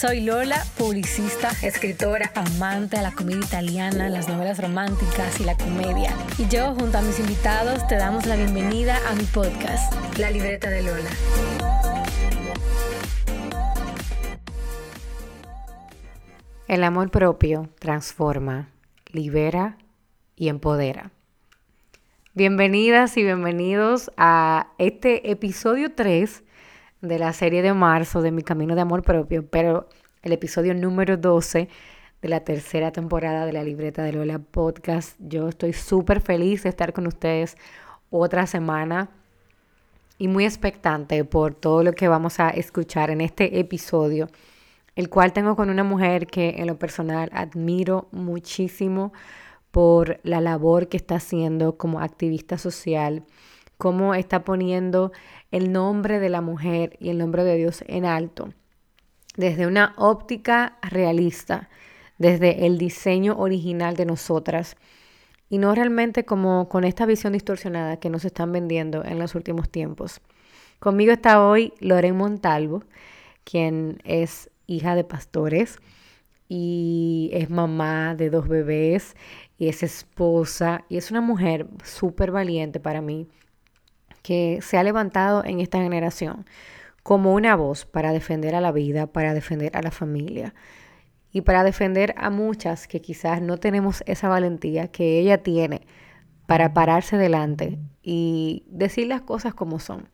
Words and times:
Soy 0.00 0.22
Lola, 0.22 0.64
publicista, 0.78 1.50
escritora, 1.62 2.32
amante 2.34 2.96
de 2.96 3.02
la 3.02 3.12
comedia 3.12 3.44
italiana, 3.44 4.08
las 4.08 4.30
novelas 4.30 4.58
románticas 4.58 5.38
y 5.40 5.44
la 5.44 5.58
comedia. 5.58 6.14
Y 6.38 6.48
yo, 6.48 6.74
junto 6.74 6.96
a 6.96 7.02
mis 7.02 7.20
invitados, 7.20 7.86
te 7.86 7.96
damos 7.96 8.24
la 8.24 8.36
bienvenida 8.36 8.96
a 9.10 9.14
mi 9.14 9.24
podcast, 9.24 9.92
La 10.18 10.30
Libreta 10.30 10.70
de 10.70 10.84
Lola. 10.84 11.10
El 16.66 16.82
amor 16.82 17.10
propio 17.10 17.68
transforma, 17.78 18.70
libera 19.12 19.76
y 20.34 20.48
empodera. 20.48 21.10
Bienvenidas 22.32 23.18
y 23.18 23.22
bienvenidos 23.22 24.10
a 24.16 24.68
este 24.78 25.30
episodio 25.30 25.94
3 25.94 26.42
de 27.00 27.18
la 27.18 27.32
serie 27.32 27.62
de 27.62 27.72
marzo 27.72 28.20
de 28.20 28.30
Mi 28.30 28.42
Camino 28.42 28.74
de 28.74 28.82
Amor 28.82 29.02
Propio, 29.02 29.46
pero 29.46 29.88
el 30.22 30.32
episodio 30.32 30.74
número 30.74 31.16
12 31.16 31.68
de 32.20 32.28
la 32.28 32.40
tercera 32.40 32.92
temporada 32.92 33.46
de 33.46 33.52
la 33.52 33.64
libreta 33.64 34.02
de 34.02 34.12
Lola 34.12 34.38
Podcast. 34.38 35.16
Yo 35.18 35.48
estoy 35.48 35.72
súper 35.72 36.20
feliz 36.20 36.62
de 36.62 36.68
estar 36.68 36.92
con 36.92 37.06
ustedes 37.06 37.56
otra 38.10 38.46
semana 38.46 39.08
y 40.18 40.28
muy 40.28 40.44
expectante 40.44 41.24
por 41.24 41.54
todo 41.54 41.82
lo 41.82 41.92
que 41.92 42.08
vamos 42.08 42.38
a 42.38 42.50
escuchar 42.50 43.10
en 43.10 43.22
este 43.22 43.58
episodio, 43.58 44.28
el 44.94 45.08
cual 45.08 45.32
tengo 45.32 45.56
con 45.56 45.70
una 45.70 45.84
mujer 45.84 46.26
que 46.26 46.56
en 46.58 46.66
lo 46.66 46.78
personal 46.78 47.30
admiro 47.32 48.08
muchísimo 48.12 49.14
por 49.70 50.20
la 50.22 50.42
labor 50.42 50.88
que 50.88 50.98
está 50.98 51.14
haciendo 51.14 51.78
como 51.78 52.00
activista 52.00 52.58
social, 52.58 53.24
cómo 53.80 54.14
está 54.14 54.44
poniendo 54.44 55.10
el 55.50 55.72
nombre 55.72 56.20
de 56.20 56.28
la 56.28 56.42
mujer 56.42 56.96
y 57.00 57.08
el 57.08 57.18
nombre 57.18 57.42
de 57.42 57.56
Dios 57.56 57.82
en 57.88 58.04
alto, 58.04 58.52
desde 59.36 59.66
una 59.66 59.94
óptica 59.96 60.76
realista, 60.82 61.70
desde 62.18 62.66
el 62.66 62.76
diseño 62.76 63.38
original 63.38 63.96
de 63.96 64.04
nosotras, 64.04 64.76
y 65.48 65.56
no 65.56 65.74
realmente 65.74 66.24
como 66.26 66.68
con 66.68 66.84
esta 66.84 67.06
visión 67.06 67.32
distorsionada 67.32 67.96
que 67.98 68.10
nos 68.10 68.24
están 68.26 68.52
vendiendo 68.52 69.02
en 69.02 69.18
los 69.18 69.34
últimos 69.34 69.70
tiempos. 69.70 70.20
Conmigo 70.78 71.10
está 71.10 71.42
hoy 71.42 71.72
Loren 71.80 72.16
Montalvo, 72.16 72.84
quien 73.44 73.98
es 74.04 74.50
hija 74.66 74.94
de 74.94 75.04
pastores 75.04 75.78
y 76.48 77.30
es 77.32 77.48
mamá 77.48 78.14
de 78.14 78.28
dos 78.28 78.46
bebés 78.46 79.16
y 79.58 79.68
es 79.68 79.82
esposa 79.82 80.84
y 80.90 80.98
es 80.98 81.10
una 81.10 81.22
mujer 81.22 81.66
súper 81.82 82.30
valiente 82.30 82.78
para 82.78 83.00
mí 83.00 83.26
que 84.22 84.60
se 84.62 84.78
ha 84.78 84.82
levantado 84.82 85.44
en 85.44 85.60
esta 85.60 85.78
generación 85.78 86.46
como 87.02 87.34
una 87.34 87.56
voz 87.56 87.86
para 87.86 88.12
defender 88.12 88.54
a 88.54 88.60
la 88.60 88.72
vida, 88.72 89.06
para 89.06 89.34
defender 89.34 89.76
a 89.76 89.82
la 89.82 89.90
familia 89.90 90.54
y 91.32 91.42
para 91.42 91.64
defender 91.64 92.14
a 92.16 92.30
muchas 92.30 92.86
que 92.86 93.00
quizás 93.00 93.40
no 93.40 93.58
tenemos 93.58 94.02
esa 94.06 94.28
valentía 94.28 94.88
que 94.88 95.18
ella 95.18 95.42
tiene 95.42 95.86
para 96.46 96.74
pararse 96.74 97.16
delante 97.16 97.78
y 98.02 98.64
decir 98.68 99.06
las 99.06 99.22
cosas 99.22 99.54
como 99.54 99.78
son. 99.78 100.08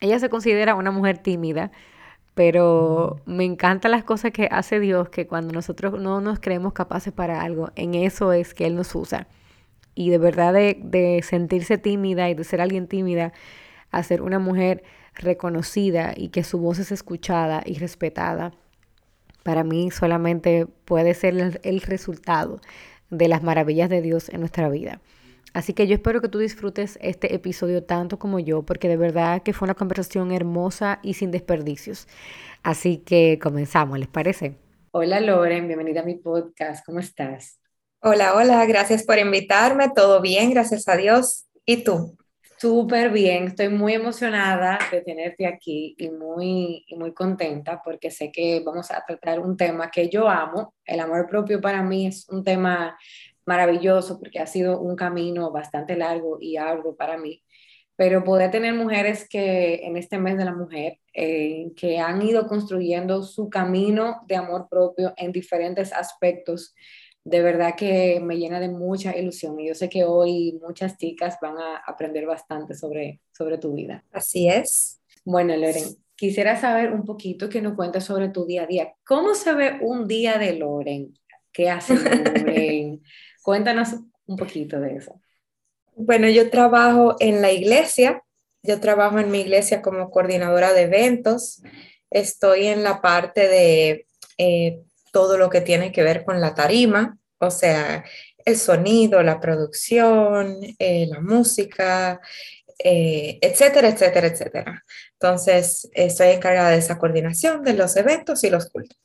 Ella 0.00 0.18
se 0.18 0.28
considera 0.28 0.74
una 0.74 0.90
mujer 0.90 1.18
tímida, 1.18 1.72
pero 2.34 3.20
me 3.24 3.44
encantan 3.44 3.90
las 3.90 4.04
cosas 4.04 4.30
que 4.30 4.48
hace 4.50 4.78
Dios, 4.78 5.08
que 5.08 5.26
cuando 5.26 5.52
nosotros 5.52 6.00
no 6.00 6.20
nos 6.20 6.38
creemos 6.38 6.72
capaces 6.72 7.12
para 7.12 7.42
algo, 7.42 7.70
en 7.74 7.94
eso 7.94 8.32
es 8.32 8.54
que 8.54 8.66
Él 8.66 8.76
nos 8.76 8.94
usa 8.94 9.26
y 9.98 10.10
de 10.10 10.18
verdad 10.18 10.52
de, 10.52 11.20
sentirse 11.24 11.76
tímida 11.76 12.30
y 12.30 12.34
de 12.34 12.44
ser 12.44 12.60
alguien 12.60 12.86
tímida 12.86 13.32
a 13.90 14.00
ser 14.04 14.22
una 14.22 14.38
mujer 14.38 14.84
reconocida 15.16 16.12
y 16.16 16.28
que 16.28 16.44
su 16.44 16.60
voz 16.60 16.78
es 16.78 16.92
escuchada 16.92 17.62
y 17.66 17.80
respetada, 17.80 18.52
para 19.42 19.64
mí 19.64 19.90
solamente 19.90 20.66
puede 20.84 21.14
ser 21.14 21.36
el, 21.36 21.60
el 21.64 21.80
resultado 21.80 22.60
de 23.10 23.26
las 23.26 23.42
maravillas 23.42 23.90
de 23.90 24.00
Dios 24.00 24.28
en 24.28 24.38
nuestra 24.38 24.68
vida. 24.68 25.00
Así 25.52 25.72
que 25.72 25.88
yo 25.88 25.94
espero 25.96 26.20
que 26.20 26.28
tú 26.28 26.38
disfrutes 26.38 26.96
este 27.02 27.34
episodio 27.34 27.82
tanto 27.82 28.20
como 28.20 28.38
yo, 28.38 28.62
porque 28.62 28.86
de 28.86 28.96
verdad 28.96 29.42
que 29.42 29.52
fue 29.52 29.66
una 29.66 29.74
conversación 29.74 30.30
hermosa 30.30 31.00
y 31.02 31.14
sin 31.14 31.32
desperdicios. 31.32 32.06
Así 32.62 32.98
que 32.98 33.40
comenzamos, 33.42 33.98
¿les 33.98 34.08
parece? 34.08 34.54
Hola 34.92 35.18
Loren, 35.18 35.66
bienvenida 35.66 36.02
a 36.02 36.04
mi 36.04 36.14
podcast, 36.14 36.86
¿cómo 36.86 37.00
estás? 37.00 37.58
Hola, 38.00 38.36
hola, 38.36 38.64
gracias 38.64 39.02
por 39.02 39.18
invitarme. 39.18 39.90
Todo 39.90 40.20
bien, 40.20 40.50
gracias 40.50 40.86
a 40.86 40.96
Dios. 40.96 41.48
¿Y 41.66 41.82
tú? 41.82 42.16
Súper 42.56 43.10
bien, 43.10 43.48
estoy 43.48 43.70
muy 43.70 43.94
emocionada 43.94 44.78
de 44.92 45.00
tenerte 45.00 45.48
aquí 45.48 45.96
y 45.98 46.08
muy, 46.08 46.86
muy 46.96 47.12
contenta 47.12 47.82
porque 47.84 48.12
sé 48.12 48.30
que 48.30 48.62
vamos 48.64 48.92
a 48.92 49.04
tratar 49.04 49.40
un 49.40 49.56
tema 49.56 49.90
que 49.90 50.08
yo 50.08 50.28
amo. 50.28 50.74
El 50.84 51.00
amor 51.00 51.26
propio 51.28 51.60
para 51.60 51.82
mí 51.82 52.06
es 52.06 52.28
un 52.28 52.44
tema 52.44 52.96
maravilloso 53.44 54.20
porque 54.20 54.38
ha 54.38 54.46
sido 54.46 54.80
un 54.80 54.94
camino 54.94 55.50
bastante 55.50 55.96
largo 55.96 56.38
y 56.40 56.56
arduo 56.56 56.94
para 56.94 57.18
mí. 57.18 57.42
Pero 57.96 58.22
poder 58.22 58.52
tener 58.52 58.74
mujeres 58.74 59.28
que 59.28 59.80
en 59.84 59.96
este 59.96 60.18
mes 60.18 60.38
de 60.38 60.44
la 60.44 60.54
mujer, 60.54 61.00
eh, 61.14 61.72
que 61.74 61.98
han 61.98 62.22
ido 62.22 62.46
construyendo 62.46 63.24
su 63.24 63.50
camino 63.50 64.20
de 64.28 64.36
amor 64.36 64.68
propio 64.70 65.14
en 65.16 65.32
diferentes 65.32 65.92
aspectos, 65.92 66.76
de 67.28 67.42
verdad 67.42 67.74
que 67.76 68.20
me 68.20 68.38
llena 68.38 68.58
de 68.58 68.70
mucha 68.70 69.14
ilusión 69.16 69.60
y 69.60 69.68
yo 69.68 69.74
sé 69.74 69.90
que 69.90 70.04
hoy 70.04 70.58
muchas 70.62 70.96
chicas 70.96 71.36
van 71.42 71.58
a 71.58 71.76
aprender 71.86 72.24
bastante 72.24 72.74
sobre, 72.74 73.20
sobre 73.32 73.58
tu 73.58 73.74
vida. 73.74 74.02
Así 74.12 74.48
es. 74.48 75.00
Bueno, 75.24 75.54
Loren, 75.54 75.84
quisiera 76.16 76.58
saber 76.58 76.90
un 76.90 77.04
poquito 77.04 77.50
que 77.50 77.60
nos 77.60 77.74
cuentes 77.74 78.04
sobre 78.04 78.30
tu 78.30 78.46
día 78.46 78.62
a 78.62 78.66
día. 78.66 78.94
¿Cómo 79.04 79.34
se 79.34 79.52
ve 79.52 79.78
un 79.82 80.08
día 80.08 80.38
de 80.38 80.54
Loren? 80.54 81.12
¿Qué 81.52 81.68
hace 81.68 81.96
Loren? 81.96 83.02
Cuéntanos 83.42 83.94
un 84.26 84.36
poquito 84.36 84.80
de 84.80 84.96
eso. 84.96 85.20
Bueno, 85.96 86.28
yo 86.28 86.48
trabajo 86.48 87.16
en 87.20 87.42
la 87.42 87.52
iglesia, 87.52 88.22
yo 88.62 88.80
trabajo 88.80 89.18
en 89.18 89.30
mi 89.30 89.40
iglesia 89.40 89.82
como 89.82 90.10
coordinadora 90.10 90.72
de 90.72 90.82
eventos, 90.82 91.62
estoy 92.08 92.68
en 92.68 92.84
la 92.84 93.02
parte 93.02 93.48
de 93.48 94.06
eh, 94.38 94.80
todo 95.12 95.36
lo 95.36 95.50
que 95.50 95.60
tiene 95.60 95.92
que 95.92 96.02
ver 96.02 96.24
con 96.24 96.40
la 96.40 96.54
tarima, 96.54 97.17
o 97.38 97.50
sea, 97.50 98.04
el 98.44 98.56
sonido, 98.56 99.22
la 99.22 99.40
producción, 99.40 100.58
eh, 100.78 101.06
la 101.08 101.20
música, 101.20 102.20
eh, 102.78 103.38
etcétera, 103.40 103.88
etcétera, 103.88 104.28
etcétera. 104.28 104.84
Entonces, 105.12 105.88
estoy 105.92 106.28
encargada 106.28 106.70
de 106.70 106.78
esa 106.78 106.98
coordinación 106.98 107.62
de 107.62 107.74
los 107.74 107.96
eventos 107.96 108.44
y 108.44 108.50
los 108.50 108.70
cultos. 108.70 108.98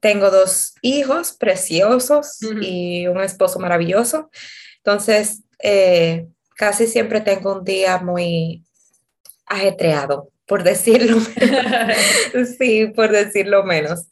Tengo 0.00 0.30
dos 0.30 0.74
hijos 0.82 1.32
preciosos 1.32 2.38
y 2.60 3.06
un 3.06 3.20
esposo 3.20 3.58
maravilloso. 3.58 4.30
Entonces, 4.76 5.42
eh, 5.60 6.26
casi 6.56 6.86
siempre 6.86 7.22
tengo 7.22 7.54
un 7.56 7.64
día 7.64 7.98
muy 7.98 8.64
ajetreado, 9.46 10.30
por 10.46 10.62
decirlo 10.62 11.16
menos. 11.40 12.48
sí, 12.58 12.86
por 12.88 13.10
decirlo 13.10 13.64
menos 13.64 14.08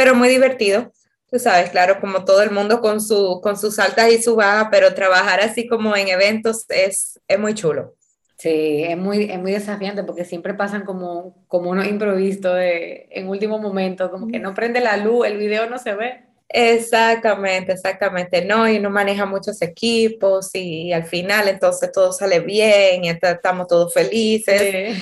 pero 0.00 0.14
muy 0.14 0.30
divertido. 0.30 0.92
Tú 1.30 1.38
sabes, 1.38 1.70
claro, 1.70 2.00
como 2.00 2.24
todo 2.24 2.42
el 2.42 2.50
mundo 2.50 2.80
con, 2.80 3.00
su, 3.00 3.40
con 3.40 3.56
sus 3.56 3.78
altas 3.78 4.10
y 4.10 4.20
su 4.20 4.34
bajas, 4.34 4.68
pero 4.70 4.94
trabajar 4.94 5.40
así 5.40 5.68
como 5.68 5.94
en 5.96 6.08
eventos 6.08 6.64
es, 6.68 7.20
es 7.28 7.38
muy 7.38 7.54
chulo. 7.54 7.94
Sí, 8.36 8.84
es 8.84 8.96
muy, 8.96 9.30
es 9.30 9.38
muy 9.38 9.52
desafiante 9.52 10.02
porque 10.02 10.24
siempre 10.24 10.54
pasan 10.54 10.84
como, 10.84 11.44
como 11.46 11.70
unos 11.70 11.86
improvisos 11.86 12.56
de, 12.56 13.06
en 13.10 13.28
último 13.28 13.58
momento, 13.58 14.10
como 14.10 14.28
que 14.28 14.38
no 14.38 14.54
prende 14.54 14.80
la 14.80 14.96
luz, 14.96 15.26
el 15.26 15.36
video 15.36 15.68
no 15.68 15.78
se 15.78 15.94
ve. 15.94 16.24
Exactamente, 16.48 17.72
exactamente, 17.72 18.44
no, 18.44 18.68
y 18.68 18.78
uno 18.78 18.90
maneja 18.90 19.24
muchos 19.24 19.62
equipos 19.62 20.50
y, 20.54 20.92
al 20.92 21.04
final 21.04 21.46
entonces 21.48 21.92
todo 21.92 22.12
sale 22.12 22.40
bien 22.40 23.04
y 23.04 23.10
estamos 23.10 23.68
todos 23.68 23.94
felices. 23.94 24.98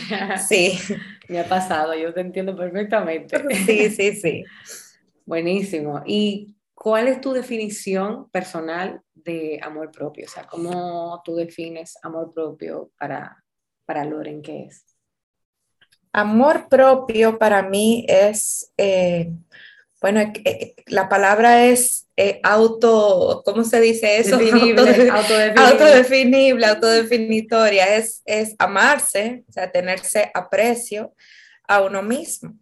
Sí. 0.47 0.77
sí. 0.79 0.95
Me 1.29 1.41
ha 1.41 1.45
pasado, 1.45 1.95
yo 1.95 2.13
te 2.13 2.21
entiendo 2.21 2.55
perfectamente. 2.55 3.43
Sí, 3.67 3.89
sí, 3.91 4.15
sí. 4.17 4.45
Buenísimo. 5.29 6.03
¿Y 6.07 6.57
cuál 6.75 7.09
es 7.09 7.21
tu 7.21 7.33
definición 7.33 8.31
personal 8.31 9.03
de 9.15 9.61
amor 9.63 9.91
propio? 9.91 10.27
O 10.27 10.29
sea, 10.29 10.47
¿cómo 10.47 11.21
tú 11.25 11.37
defines 11.37 11.97
amor 12.03 12.33
propio 12.33 12.91
para, 12.99 13.45
para 13.85 14.05
Loren? 14.05 14.43
¿Qué 14.43 14.65
es? 14.65 14.85
Amor 16.13 16.69
propio 16.69 17.39
para 17.39 17.63
mí 17.63 18.07
es 18.09 18.73
eh, 18.77 19.31
bueno, 20.01 20.21
eh, 20.21 20.33
eh, 20.45 20.75
la 20.87 21.09
palabra 21.09 21.67
es 21.67 22.07
eh, 22.17 22.41
auto, 22.45 23.43
¿cómo 23.45 23.65
se 23.65 23.81
dice 23.81 24.19
eso? 24.19 24.37
autodefinible, 24.37 25.11
autodefinible, 25.57 26.67
autodefinitoria, 26.67 27.97
es, 27.97 28.23
es 28.25 28.55
amarse, 28.59 29.45
o 29.49 29.53
sea, 29.53 29.71
tenerse 29.71 30.31
aprecio 30.35 31.13
a 31.67 31.83
uno 31.83 32.03
mismo. 32.03 32.57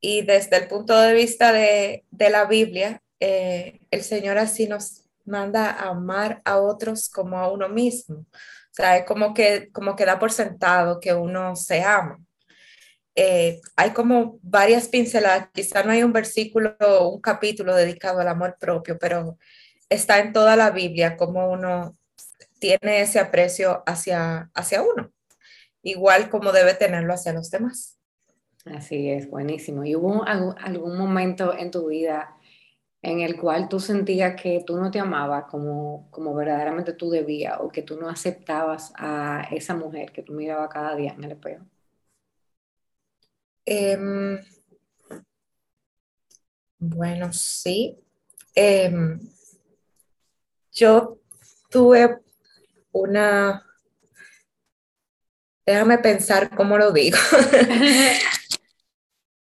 Y 0.00 0.22
desde 0.22 0.56
el 0.56 0.68
punto 0.68 0.98
de 1.00 1.14
vista 1.14 1.52
de, 1.52 2.04
de 2.10 2.30
la 2.30 2.44
Biblia, 2.44 3.02
el 3.18 4.02
Señor 4.02 4.38
así 4.38 4.68
nos 4.68 5.06
manda 5.24 5.70
a 5.70 5.88
amar 5.90 6.40
a 6.44 6.58
otros 6.58 7.08
como 7.08 7.38
a 7.38 7.50
uno 7.50 7.68
mismo. 7.68 8.16
O 8.18 8.74
sea, 8.76 8.98
es 8.98 9.06
como 9.06 9.34
que, 9.34 9.70
como 9.72 9.96
que 9.96 10.04
da 10.04 10.18
por 10.18 10.32
sentado 10.32 11.00
que 11.00 11.14
uno 11.14 11.56
se 11.56 11.82
ama. 11.82 12.18
Eh, 13.14 13.60
hay 13.76 13.92
como 13.92 14.38
varias 14.42 14.88
pinceladas, 14.88 15.48
quizá 15.54 15.82
no 15.82 15.92
hay 15.92 16.02
un 16.02 16.12
versículo 16.12 16.76
o 16.80 17.08
un 17.14 17.20
capítulo 17.22 17.74
dedicado 17.74 18.20
al 18.20 18.28
amor 18.28 18.56
propio, 18.60 18.98
pero 18.98 19.38
está 19.88 20.18
en 20.18 20.34
toda 20.34 20.54
la 20.54 20.70
Biblia 20.70 21.16
como 21.16 21.50
uno 21.50 21.96
tiene 22.58 23.00
ese 23.00 23.18
aprecio 23.18 23.82
hacia, 23.86 24.50
hacia 24.54 24.82
uno, 24.82 25.12
igual 25.82 26.28
como 26.28 26.52
debe 26.52 26.74
tenerlo 26.74 27.14
hacia 27.14 27.32
los 27.32 27.50
demás. 27.50 27.95
Así 28.66 29.10
es, 29.10 29.30
buenísimo. 29.30 29.84
¿Y 29.84 29.94
hubo 29.94 30.24
algún 30.24 30.98
momento 30.98 31.56
en 31.56 31.70
tu 31.70 31.86
vida 31.86 32.36
en 33.00 33.20
el 33.20 33.38
cual 33.40 33.68
tú 33.68 33.78
sentías 33.78 34.40
que 34.40 34.64
tú 34.66 34.76
no 34.76 34.90
te 34.90 34.98
amabas 34.98 35.44
como, 35.44 36.08
como 36.10 36.34
verdaderamente 36.34 36.92
tú 36.92 37.10
debías 37.10 37.58
o 37.60 37.68
que 37.68 37.82
tú 37.82 37.96
no 38.00 38.08
aceptabas 38.08 38.92
a 38.96 39.46
esa 39.52 39.74
mujer 39.76 40.10
que 40.12 40.22
tú 40.22 40.32
mirabas 40.32 40.68
cada 40.70 40.96
día 40.96 41.12
en 41.12 41.24
el 41.24 41.32
espejo? 41.32 41.64
Em, 43.64 44.40
bueno, 46.78 47.32
sí. 47.32 47.98
Em, 48.54 49.20
yo 50.72 51.18
tuve 51.70 52.18
una... 52.92 53.62
Déjame 55.64 55.98
pensar 55.98 56.54
cómo 56.56 56.78
lo 56.78 56.92
digo. 56.92 57.18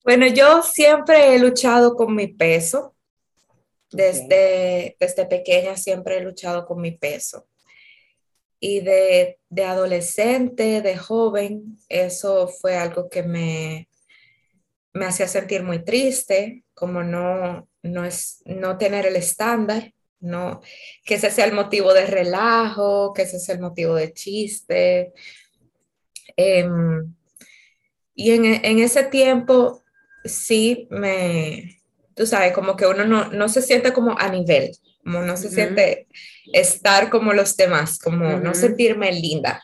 bueno, 0.09 0.27
yo 0.27 0.63
siempre 0.63 1.35
he 1.35 1.39
luchado 1.39 1.95
con 1.95 2.15
mi 2.15 2.29
peso. 2.29 2.95
Desde, 3.91 4.97
desde 4.99 5.27
pequeña 5.27 5.77
siempre 5.77 6.17
he 6.17 6.23
luchado 6.23 6.65
con 6.65 6.81
mi 6.81 6.93
peso. 6.93 7.47
Y 8.59 8.81
de, 8.81 9.39
de 9.51 9.65
adolescente, 9.65 10.81
de 10.81 10.97
joven, 10.97 11.77
eso 11.91 12.49
fue 12.49 12.75
algo 12.75 13.11
que 13.11 13.23
me, 13.23 13.91
me 14.95 15.05
hacía 15.05 15.29
sentir 15.29 15.63
muy 15.63 15.85
triste, 15.85 16.65
como 16.73 17.03
no, 17.03 17.69
no, 17.83 18.07
es, 18.07 18.41
no 18.47 18.79
tener 18.79 19.05
el 19.05 19.17
estándar, 19.17 19.93
no, 20.21 20.63
que 21.05 21.17
ese 21.17 21.31
sea 21.31 21.45
el 21.45 21.53
motivo 21.53 21.93
de 21.93 22.07
relajo, 22.07 23.13
que 23.13 23.25
ese 23.25 23.39
sea 23.39 23.57
el 23.57 23.61
motivo 23.61 23.95
de 23.97 24.15
chiste. 24.15 25.13
Em, 26.35 27.15
y 28.15 28.31
en, 28.31 28.47
en, 28.47 28.79
ese 28.79 29.03
tiempo 29.03 29.85
sí 30.29 30.89
me, 30.91 31.81
tú 32.15 32.27
sabes, 32.27 32.53
como 32.53 32.77
que 32.77 32.87
uno 32.87 33.05
no, 33.05 33.31
no 33.31 33.49
se 33.49 33.63
siente 33.63 33.93
como 33.93 34.19
a 34.19 34.29
nivel, 34.29 34.73
como 35.03 35.23
no 35.23 35.37
se 35.37 35.51
siente 35.51 36.07
estar 36.53 37.11
como 37.11 37.33
los 37.33 37.57
demás, 37.57 37.99
como 37.99 38.39
no 38.39 38.55
sentirme 38.55 39.13
linda 39.13 39.63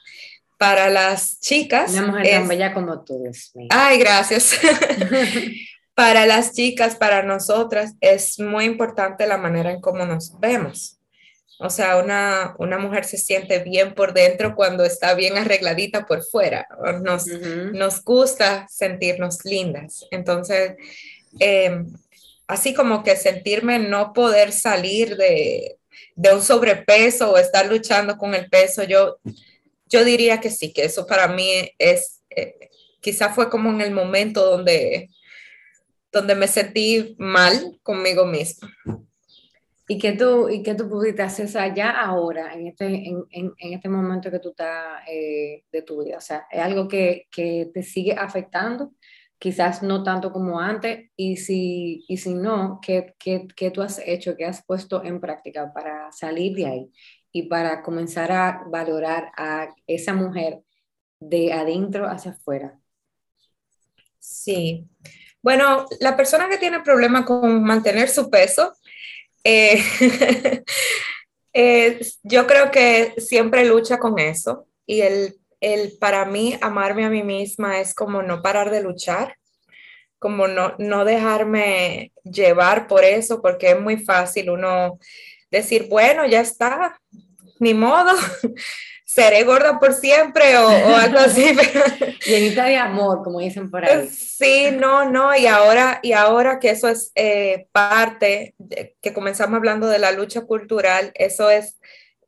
para 0.59 0.89
las 0.89 1.41
chicas. 1.41 1.93
Una 1.93 2.07
mujer 2.07 2.31
tan 2.31 2.49
bella 2.49 2.73
como 2.73 3.05
tú. 3.05 3.23
Ay, 3.71 3.99
gracias. 3.99 4.59
para 5.95 6.27
las 6.27 6.53
chicas, 6.53 6.97
para 6.97 7.23
nosotras, 7.23 7.95
es 8.01 8.39
muy 8.39 8.65
importante 8.65 9.27
la 9.27 9.37
manera 9.37 9.73
en 9.73 9.81
cómo 9.81 10.07
nos 10.07 10.39
vemos. 10.41 10.99
O 11.59 11.71
sea, 11.71 11.99
una, 11.99 12.55
una 12.59 12.79
mujer 12.79 13.05
se 13.05 13.17
siente 13.17 13.61
bien 13.61 13.95
por 13.95 14.13
dentro 14.13 14.55
cuando 14.55 14.85
está 14.85 15.15
bien 15.15 15.37
arregladita 15.37 16.05
por 16.05 16.25
fuera. 16.25 16.67
Nos, 17.03 17.27
nos 17.27 18.03
gusta 18.03 18.67
sentirnos 18.69 19.45
lindas. 19.45 20.05
Entonces, 20.11 20.75
em, 21.39 21.87
así 22.47 22.75
como 22.75 23.03
que 23.03 23.17
sentirme 23.17 23.79
no 23.79 24.13
poder 24.13 24.53
salir 24.53 25.17
de, 25.17 25.77
de 26.17 26.35
un 26.35 26.43
sobrepeso 26.43 27.31
o 27.31 27.39
estar 27.39 27.67
luchando 27.67 28.17
con 28.19 28.35
el 28.35 28.49
peso, 28.51 28.83
yo 28.83 29.19
yo 29.95 30.05
diría 30.05 30.41
que 30.41 30.51
sí, 30.51 30.73
que 30.73 30.85
eso 30.85 31.07
para 31.07 31.29
mí 31.29 31.71
es, 31.79 32.23
eh, 32.31 32.71
quizá 33.01 33.33
fue 33.33 33.49
como 33.49 33.71
en 33.71 33.81
el 33.81 33.93
momento 33.93 34.45
donde, 34.45 35.11
donde 36.11 36.35
me 36.35 36.49
sentí 36.49 37.15
mal 37.19 37.79
conmigo 37.83 38.27
misma. 38.27 38.75
¿Y 39.87 39.99
qué 39.99 40.13
tú, 40.13 40.49
y 40.49 40.63
qué 40.63 40.75
tú 40.75 40.89
pudiste 40.89 41.23
hacer 41.23 41.49
allá 41.59 41.91
ahora, 41.91 42.55
en 42.55 42.69
este, 42.69 42.87
en, 42.87 43.27
en, 43.31 43.53
este 43.59 43.89
momento 43.91 44.31
que 44.31 44.39
tú 44.39 44.51
estás 44.51 45.03
eh, 45.07 45.65
de 45.71 45.83
tu 45.83 46.03
vida? 46.03 46.17
O 46.17 46.21
sea, 46.23 46.47
¿es 46.51 46.61
algo 46.61 46.89
que, 46.89 47.29
que, 47.31 47.71
te 47.73 47.83
sigue 47.83 48.15
afectando? 48.15 48.93
Quizás 49.39 49.83
no 49.83 50.03
tanto 50.03 50.33
como 50.33 50.59
antes, 50.59 51.11
y 51.17 51.37
si, 51.37 52.05
y 52.09 52.17
si 52.17 52.33
no, 52.35 52.81
¿qué, 52.81 53.15
¿qué, 53.19 53.47
qué, 53.55 53.71
tú 53.71 53.83
has 53.83 54.01
hecho, 54.07 54.37
qué 54.37 54.47
has 54.47 54.65
puesto 54.65 55.05
en 55.05 55.21
práctica 55.21 55.71
para 55.75 56.11
salir 56.13 56.57
de 56.57 56.67
ahí 56.67 56.91
y 57.31 57.43
para 57.49 57.83
comenzar 57.83 58.33
a 58.33 58.65
valorar 58.71 59.33
a 59.37 59.69
esa 59.87 60.15
mujer 60.15 60.63
de 61.21 61.53
adentro 61.53 62.09
hacia 62.09 62.31
afuera? 62.31 62.81
Sí. 64.19 64.89
Bueno, 65.43 65.85
la 66.01 66.17
persona 66.17 66.49
que 66.49 66.57
tiene 66.57 66.81
problema 66.81 67.23
con 67.27 67.63
mantener 67.63 68.09
su 68.09 68.31
peso, 68.31 68.73
eh, 69.45 69.83
eh, 71.53 72.01
yo 72.23 72.47
creo 72.47 72.71
que 72.71 73.15
siempre 73.19 73.65
lucha 73.65 73.99
con 73.99 74.19
eso. 74.19 74.67
Y 74.87 75.03
el, 75.03 75.37
el, 75.61 75.97
para 75.99 76.25
mí, 76.25 76.59
amarme 76.61 77.05
a 77.05 77.11
mí 77.11 77.23
misma 77.23 77.81
es 77.81 77.95
como 77.95 78.23
no 78.23 78.43
parar 78.43 78.71
de 78.71 78.83
luchar, 78.83 79.37
como 80.19 80.49
no, 80.49 80.75
no 80.79 81.05
dejarme 81.05 82.13
llevar 82.25 82.87
por 82.87 83.05
eso, 83.05 83.41
porque 83.41 83.71
es 83.71 83.81
muy 83.81 83.99
fácil 83.99 84.51
uno 84.51 84.99
decir, 85.51 85.87
bueno, 85.89 86.27
ya 86.27 86.41
está, 86.41 86.99
ni 87.61 87.75
modo, 87.75 88.13
seré 89.15 89.45
gorda 89.45 89.79
por 89.79 89.93
siempre 89.93 90.59
o, 90.59 90.69
algo 90.97 91.19
así. 91.19 91.57
Llenita 92.27 92.65
de 92.65 92.77
amor, 92.77 93.23
como 93.23 93.39
dicen 93.39 93.71
por 93.71 93.85
ahí. 93.85 94.09
Sí, 94.09 94.71
no, 94.73 95.09
no, 95.09 95.37
y 95.37 95.47
ahora, 95.47 96.01
y 96.03 96.13
ahora 96.13 96.59
que 96.59 96.71
eso 96.71 96.89
es 96.89 97.13
eh, 97.15 97.69
parte, 97.71 98.57
que 99.01 99.13
comenzamos 99.13 99.57
hablando 99.57 99.87
de 99.87 100.01
la 100.01 100.11
lucha 100.11 100.41
cultural, 100.43 101.13
eso 101.15 101.49
es 101.49 101.79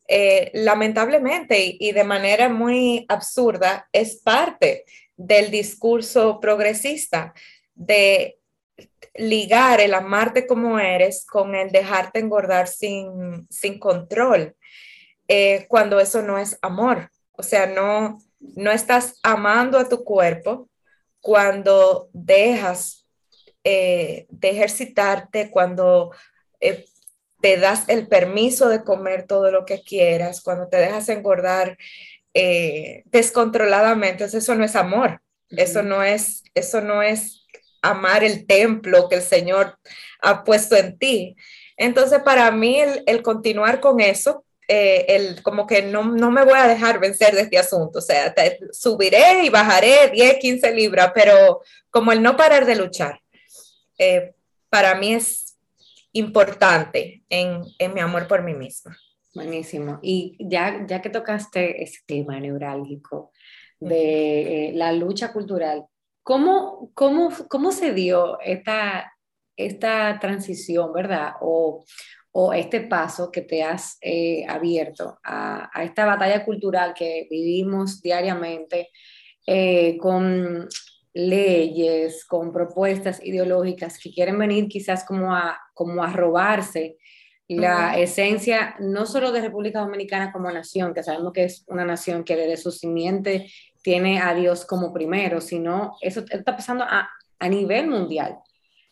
eh, 0.06 0.52
lamentablemente 0.54 1.76
y, 1.76 1.90
de 1.90 2.04
manera 2.04 2.48
muy 2.48 3.04
absurda, 3.08 3.88
es 3.92 4.20
parte 4.22 4.84
del 5.16 5.50
discurso 5.50 6.38
progresista 6.38 7.34
de 7.74 8.38
ligar 9.16 9.80
el 9.80 9.94
amarte 9.94 10.46
como 10.46 10.78
eres 10.78 11.26
con 11.26 11.56
el 11.56 11.72
dejarte 11.72 12.20
engordar 12.20 12.68
sin, 12.68 13.48
sin 13.50 13.80
control. 13.80 14.54
Eh, 15.28 15.66
cuando 15.68 16.00
eso 16.00 16.22
no 16.22 16.38
es 16.38 16.58
amor. 16.62 17.10
O 17.32 17.42
sea, 17.42 17.66
no, 17.66 18.18
no 18.40 18.70
estás 18.70 19.18
amando 19.22 19.78
a 19.78 19.88
tu 19.88 20.04
cuerpo 20.04 20.68
cuando 21.20 22.08
dejas 22.12 23.06
eh, 23.64 24.26
de 24.28 24.50
ejercitarte, 24.50 25.50
cuando 25.50 26.12
eh, 26.60 26.86
te 27.40 27.58
das 27.58 27.88
el 27.88 28.08
permiso 28.08 28.68
de 28.68 28.84
comer 28.84 29.26
todo 29.26 29.50
lo 29.50 29.64
que 29.64 29.82
quieras, 29.82 30.40
cuando 30.40 30.68
te 30.68 30.76
dejas 30.78 31.08
engordar 31.08 31.76
descontroladamente. 33.06 34.24
eso 34.24 34.54
no 34.54 34.64
es 34.64 34.76
amor. 34.76 35.22
Eso 35.48 35.82
no 35.82 36.02
es, 36.02 36.42
eso 36.54 36.82
no 36.82 37.02
es 37.02 37.46
amar 37.80 38.24
el 38.24 38.46
templo 38.46 39.08
que 39.08 39.16
el 39.16 39.22
Señor 39.22 39.78
ha 40.20 40.44
puesto 40.44 40.76
en 40.76 40.98
ti. 40.98 41.36
Entonces, 41.78 42.20
para 42.20 42.50
mí, 42.50 42.78
el 43.06 43.22
continuar 43.22 43.80
con 43.80 44.00
eso, 44.00 44.45
eh, 44.68 45.06
el, 45.08 45.42
como 45.42 45.66
que 45.66 45.82
no, 45.82 46.04
no, 46.04 46.30
me 46.30 46.44
voy 46.44 46.58
a 46.58 46.66
dejar 46.66 46.98
vencer 46.98 47.34
de 47.34 47.42
este 47.42 47.58
asunto, 47.58 48.00
o 48.00 48.02
sea, 48.02 48.34
subiré 48.72 49.44
y 49.44 49.48
bajaré 49.48 50.10
10, 50.12 50.38
15 50.38 50.74
libras, 50.74 51.12
pero 51.14 51.60
como 51.90 52.10
el 52.10 52.20
no 52.20 52.36
parar 52.36 52.66
de 52.66 52.74
luchar, 52.74 53.20
eh, 53.98 54.34
para 54.68 54.96
mí 54.96 55.14
es 55.14 55.56
importante 56.12 57.22
en, 57.28 57.62
en, 57.78 57.94
mi 57.94 58.00
amor 58.00 58.26
por 58.26 58.42
mí 58.42 58.54
misma. 58.54 58.96
Buenísimo. 59.34 60.00
Y 60.02 60.36
ya, 60.40 60.84
ya 60.86 61.00
que 61.00 61.10
tocaste 61.10 61.82
ese 61.82 62.00
tema 62.06 62.40
neurálgico 62.40 63.30
de 63.78 64.68
eh, 64.68 64.72
la 64.72 64.92
lucha 64.92 65.32
cultural, 65.32 65.84
¿cómo, 66.22 66.90
cómo, 66.94 67.30
cómo 67.48 67.70
se 67.70 67.92
dio 67.92 68.40
esta, 68.40 69.12
esta 69.56 70.18
transición, 70.18 70.92
verdad? 70.92 71.34
O, 71.40 71.84
o 72.38 72.52
este 72.52 72.82
paso 72.82 73.32
que 73.32 73.40
te 73.40 73.62
has 73.62 73.96
eh, 74.02 74.44
abierto 74.46 75.18
a, 75.24 75.70
esta 75.82 76.04
batalla 76.04 76.44
cultural 76.44 76.92
que 76.92 77.26
vivimos 77.30 78.02
diariamente 78.02 78.90
eh, 79.46 79.96
con 79.96 80.68
leyes, 81.14 82.26
con 82.26 82.52
propuestas 82.52 83.24
ideológicas 83.24 83.98
que 83.98 84.12
quieren 84.12 84.38
venir 84.38 84.68
quizás 84.68 85.02
como 85.06 85.34
a, 85.34 85.58
como 85.72 86.04
a 86.04 86.12
robarse 86.12 86.98
la 87.48 87.98
esencia 87.98 88.76
no 88.80 89.06
solo 89.06 89.32
de 89.32 89.40
República 89.40 89.80
Dominicana 89.80 90.30
como 90.30 90.50
nación, 90.50 90.92
que 90.92 91.02
sabemos 91.02 91.32
que 91.32 91.44
es 91.44 91.64
una 91.68 91.86
nación 91.86 92.22
que 92.22 92.36
desde 92.36 92.58
su 92.58 92.70
simiente 92.70 93.50
tiene 93.80 94.20
a 94.20 94.34
Dios 94.34 94.66
como 94.66 94.92
primero, 94.92 95.40
sino 95.40 95.96
eso 96.02 96.22
está 96.28 96.54
pasando 96.54 96.84
a, 96.84 97.08
a 97.38 97.48
nivel 97.48 97.88
mundial. 97.88 98.36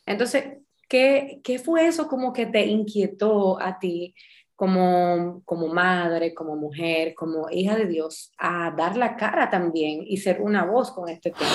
Entonces, 0.07 0.45
¿qué, 0.88 1.41
¿qué, 1.43 1.59
fue 1.59 1.87
eso 1.87 2.09
como 2.09 2.33
que 2.33 2.47
te 2.47 2.67
inquietó 2.67 3.61
a 3.61 3.79
ti 3.79 4.14
como, 4.57 5.43
como 5.45 5.69
madre, 5.69 6.35
como 6.35 6.57
mujer, 6.57 7.14
como 7.14 7.50
hija 7.50 7.76
de 7.76 7.87
Dios, 7.87 8.33
a 8.38 8.73
dar 8.76 8.97
la 8.97 9.17
cara 9.17 9.50
también 9.50 10.03
y 10.07 10.19
ser 10.19 10.41
una 10.41 10.64
voz 10.64 10.91
con 10.93 11.09
este 11.09 11.31
tema? 11.31 11.50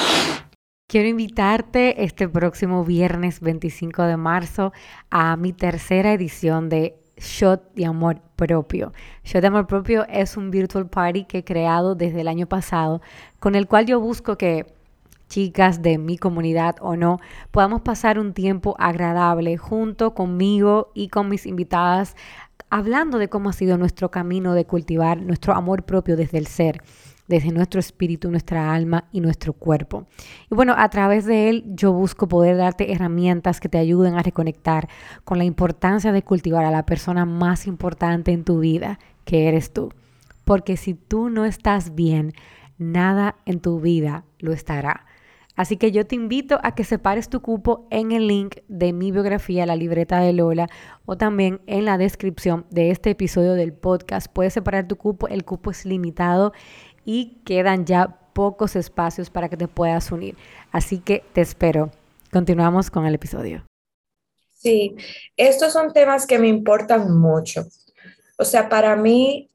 Quiero 0.87 1.07
invitarte 1.07 2.03
este 2.03 2.27
próximo 2.27 2.83
viernes 2.83 3.41
25 3.41 4.03
de 4.03 4.17
marzo 4.17 4.73
a 5.11 5.37
mi 5.37 5.53
tercera 5.53 6.13
edición 6.13 6.67
de 6.67 6.95
Shot 7.17 7.73
de 7.75 7.85
Amor 7.85 8.21
Propio. 8.35 8.91
Shot 9.23 9.41
de 9.41 9.47
Amor 9.47 9.67
Propio 9.67 10.07
es 10.09 10.35
un 10.35 10.49
virtual 10.49 10.89
party 10.89 11.25
que 11.25 11.39
he 11.39 11.43
creado 11.43 11.93
desde 11.93 12.21
el 12.21 12.27
año 12.27 12.47
pasado, 12.47 13.01
con 13.39 13.55
el 13.55 13.67
cual 13.67 13.85
yo 13.85 13.99
busco 13.99 14.37
que 14.37 14.65
chicas 15.29 15.81
de 15.81 15.97
mi 15.97 16.17
comunidad 16.17 16.75
o 16.81 16.97
no, 16.97 17.19
podamos 17.51 17.81
pasar 17.81 18.19
un 18.19 18.33
tiempo 18.33 18.75
agradable 18.77 19.55
junto 19.55 20.13
conmigo 20.13 20.91
y 20.93 21.07
con 21.07 21.29
mis 21.29 21.45
invitadas, 21.45 22.17
hablando 22.69 23.17
de 23.17 23.29
cómo 23.29 23.49
ha 23.49 23.53
sido 23.53 23.77
nuestro 23.77 24.11
camino 24.11 24.53
de 24.53 24.65
cultivar 24.65 25.21
nuestro 25.21 25.53
amor 25.53 25.83
propio 25.83 26.17
desde 26.17 26.39
el 26.39 26.47
ser 26.47 26.81
desde 27.29 27.51
nuestro 27.51 27.79
espíritu, 27.79 28.29
nuestra 28.31 28.73
alma 28.73 29.05
y 29.11 29.21
nuestro 29.21 29.53
cuerpo. 29.53 30.07
Y 30.51 30.55
bueno, 30.55 30.73
a 30.75 30.89
través 30.89 31.25
de 31.25 31.49
él 31.49 31.63
yo 31.67 31.93
busco 31.93 32.27
poder 32.27 32.57
darte 32.57 32.91
herramientas 32.91 33.59
que 33.59 33.69
te 33.69 33.77
ayuden 33.77 34.15
a 34.15 34.23
reconectar 34.23 34.89
con 35.23 35.37
la 35.37 35.43
importancia 35.43 36.11
de 36.11 36.23
cultivar 36.23 36.65
a 36.65 36.71
la 36.71 36.87
persona 36.87 37.25
más 37.25 37.67
importante 37.67 38.31
en 38.31 38.43
tu 38.43 38.59
vida, 38.59 38.99
que 39.25 39.47
eres 39.47 39.71
tú. 39.71 39.93
Porque 40.43 40.75
si 40.75 40.95
tú 40.95 41.29
no 41.29 41.45
estás 41.45 41.93
bien, 41.93 42.33
nada 42.79 43.35
en 43.45 43.59
tu 43.59 43.79
vida 43.79 44.25
lo 44.39 44.51
estará. 44.51 45.05
Así 45.59 45.75
que 45.75 45.91
yo 45.91 46.07
te 46.07 46.15
invito 46.15 46.57
a 46.63 46.73
que 46.73 46.85
separes 46.85 47.27
tu 47.27 47.41
cupo 47.41 47.85
en 47.91 48.13
el 48.13 48.27
link 48.27 48.59
de 48.69 48.93
mi 48.93 49.11
biografía, 49.11 49.65
la 49.65 49.75
libreta 49.75 50.21
de 50.21 50.31
Lola, 50.31 50.69
o 51.05 51.17
también 51.17 51.59
en 51.67 51.83
la 51.83 51.97
descripción 51.97 52.65
de 52.69 52.91
este 52.91 53.09
episodio 53.09 53.55
del 53.55 53.73
podcast. 53.73 54.31
Puedes 54.31 54.53
separar 54.53 54.87
tu 54.87 54.95
cupo, 54.95 55.27
el 55.27 55.43
cupo 55.43 55.69
es 55.69 55.83
limitado 55.83 56.53
y 57.03 57.41
quedan 57.43 57.85
ya 57.85 58.21
pocos 58.31 58.77
espacios 58.77 59.29
para 59.29 59.49
que 59.49 59.57
te 59.57 59.67
puedas 59.67 60.13
unir. 60.13 60.37
Así 60.71 60.99
que 60.99 61.25
te 61.33 61.41
espero. 61.41 61.91
Continuamos 62.31 62.89
con 62.89 63.05
el 63.05 63.15
episodio. 63.15 63.65
Sí, 64.53 64.95
estos 65.35 65.73
son 65.73 65.91
temas 65.91 66.25
que 66.25 66.39
me 66.39 66.47
importan 66.47 67.19
mucho. 67.19 67.67
O 68.37 68.45
sea, 68.45 68.69
para 68.69 68.95
mí 68.95 69.49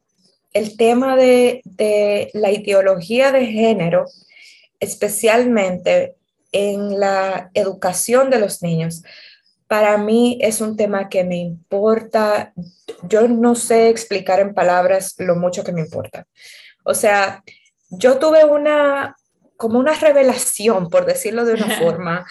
el 0.53 0.77
tema 0.77 1.17
de, 1.17 1.63
de 1.65 2.31
la 2.35 2.53
ideología 2.53 3.33
de 3.33 3.47
género, 3.47 4.05
especialmente 4.81 6.17
en 6.53 7.01
la 7.01 7.51
educación 7.55 8.31
de 8.31 8.39
los 8.39 8.63
niños, 8.63 9.03
para 9.67 9.97
mí 9.99 10.39
es 10.41 10.61
un 10.61 10.77
tema 10.77 11.09
que 11.09 11.25
me 11.25 11.37
importa. 11.37 12.53
Yo 13.03 13.27
no 13.29 13.55
sé 13.55 13.89
explicar 13.89 14.41
en 14.41 14.55
palabras 14.55 15.15
lo 15.19 15.37
mucho 15.37 15.65
que 15.65 15.73
me 15.73 15.81
importa. 15.81 16.27
O 16.85 16.95
sea, 16.95 17.43
yo 17.91 18.19
tuve 18.19 18.45
una, 18.45 19.17
como 19.57 19.79
una 19.79 19.95
revelación, 19.95 20.91
por 20.91 21.07
decirlo 21.07 21.45
de 21.45 21.55
una 21.55 21.71
forma, 21.81 22.27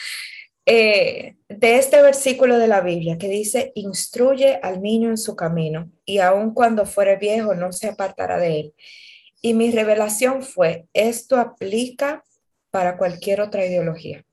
eh, 0.65 1.35
de 1.49 1.75
este 1.75 2.01
versículo 2.01 2.57
de 2.57 2.67
la 2.67 2.79
Biblia 2.79 3.17
que 3.17 3.27
dice, 3.27 3.73
instruye 3.75 4.59
al 4.63 4.81
niño 4.81 5.09
en 5.09 5.17
su 5.17 5.35
camino 5.35 5.91
y 6.05 6.19
aun 6.19 6.53
cuando 6.53 6.85
fuere 6.85 7.17
viejo 7.17 7.53
no 7.53 7.73
se 7.73 7.89
apartará 7.89 8.37
de 8.37 8.59
él. 8.59 8.73
Y 9.41 9.53
mi 9.53 9.71
revelación 9.71 10.41
fue, 10.41 10.85
esto 10.93 11.37
aplica 11.37 12.23
para 12.73 12.97
cualquier 12.97 13.39
otra 13.39 13.63
ideología. 13.63 14.25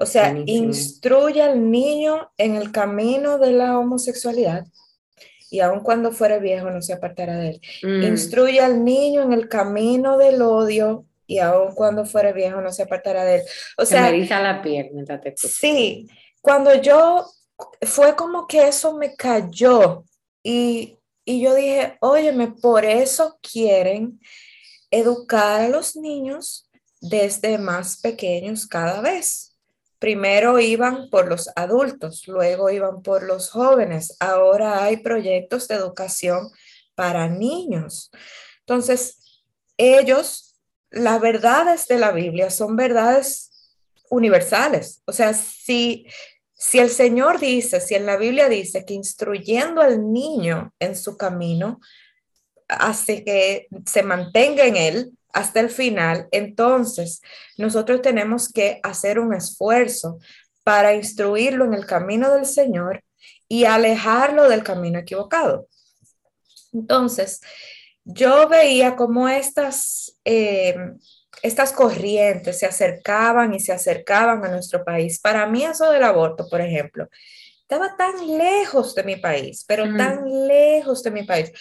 O 0.00 0.06
sea, 0.06 0.36
instruye 0.46 1.40
al 1.40 1.70
niño 1.70 2.32
en 2.36 2.56
el 2.56 2.72
camino 2.72 3.38
de 3.38 3.52
la 3.52 3.78
homosexualidad 3.78 4.64
y 5.48 5.60
aun 5.60 5.80
cuando 5.84 6.10
fuere 6.10 6.40
viejo 6.40 6.68
no 6.72 6.82
se 6.82 6.94
apartará 6.94 7.36
de 7.36 7.50
él. 7.50 7.60
Mm. 7.84 8.02
Instruye 8.02 8.60
al 8.60 8.84
niño 8.84 9.22
en 9.22 9.32
el 9.32 9.48
camino 9.48 10.18
del 10.18 10.42
odio 10.42 11.06
y 11.24 11.38
aun 11.38 11.76
cuando 11.76 12.04
fuere 12.04 12.32
viejo 12.32 12.60
no 12.60 12.72
se 12.72 12.82
apartará 12.82 13.24
de 13.24 13.36
él. 13.36 13.42
O 13.78 13.86
sea, 13.86 14.10
me 14.10 14.26
la 14.26 14.60
piel 14.60 14.90
mientras 14.92 15.20
te 15.20 15.32
Sí, 15.36 16.08
cuando 16.40 16.74
yo 16.74 17.24
fue 17.82 18.16
como 18.16 18.48
que 18.48 18.66
eso 18.66 18.96
me 18.96 19.14
cayó 19.14 20.04
y, 20.42 20.98
y 21.24 21.40
yo 21.40 21.54
dije, 21.54 21.98
óyeme, 22.00 22.48
por 22.48 22.84
eso 22.84 23.38
quieren 23.40 24.18
educar 24.90 25.60
a 25.60 25.68
los 25.68 25.94
niños 25.94 26.68
desde 27.02 27.58
más 27.58 28.00
pequeños 28.00 28.66
cada 28.66 29.02
vez 29.02 29.52
Primero 30.02 30.58
iban 30.58 31.10
por 31.10 31.28
los 31.28 31.48
adultos, 31.54 32.26
luego 32.26 32.70
iban 32.70 33.02
por 33.02 33.22
los 33.22 33.50
jóvenes. 33.50 34.16
Ahora 34.18 34.82
hay 34.82 34.96
proyectos 34.96 35.68
de 35.68 35.76
educación 35.76 36.50
para 36.96 37.28
niños. 37.28 38.10
Entonces, 38.66 39.44
ellos, 39.76 40.56
las 40.90 41.20
verdades 41.20 41.86
de 41.86 42.00
la 42.00 42.10
Biblia 42.10 42.50
son 42.50 42.74
verdades 42.74 43.78
universales. 44.10 45.02
O 45.04 45.12
sea, 45.12 45.34
si, 45.34 46.08
si 46.52 46.80
el 46.80 46.90
Señor 46.90 47.38
dice, 47.38 47.80
si 47.80 47.94
en 47.94 48.04
la 48.04 48.16
Biblia 48.16 48.48
dice 48.48 48.84
que 48.84 48.94
instruyendo 48.94 49.80
al 49.80 50.12
niño 50.12 50.74
en 50.80 50.96
su 50.96 51.16
camino 51.16 51.78
hace 52.66 53.22
que 53.22 53.68
se 53.86 54.02
mantenga 54.02 54.64
en 54.64 54.76
él, 54.76 55.12
hasta 55.32 55.60
el 55.60 55.70
final, 55.70 56.28
entonces 56.30 57.22
nosotros 57.56 58.02
tenemos 58.02 58.52
que 58.52 58.80
hacer 58.82 59.18
un 59.18 59.34
esfuerzo 59.34 60.18
para 60.62 60.94
instruirlo 60.94 61.64
en 61.64 61.74
el 61.74 61.86
camino 61.86 62.32
del 62.34 62.46
Señor 62.46 63.02
y 63.48 63.64
alejarlo 63.64 64.48
del 64.48 64.62
camino 64.62 64.98
equivocado. 64.98 65.68
Entonces, 66.72 67.40
yo 68.04 68.48
veía 68.48 68.96
cómo 68.96 69.28
estas, 69.28 70.18
eh, 70.24 70.74
estas 71.42 71.72
corrientes 71.72 72.58
se 72.58 72.66
acercaban 72.66 73.54
y 73.54 73.60
se 73.60 73.72
acercaban 73.72 74.44
a 74.44 74.48
nuestro 74.48 74.84
país. 74.84 75.20
Para 75.20 75.46
mí 75.46 75.64
eso 75.64 75.90
del 75.90 76.02
aborto, 76.02 76.48
por 76.48 76.60
ejemplo, 76.60 77.08
estaba 77.60 77.96
tan 77.96 78.38
lejos 78.38 78.94
de 78.94 79.04
mi 79.04 79.16
país, 79.16 79.64
pero 79.66 79.84
tan 79.96 80.24
lejos 80.46 81.02
de 81.02 81.10
mi 81.10 81.22
país, 81.22 81.52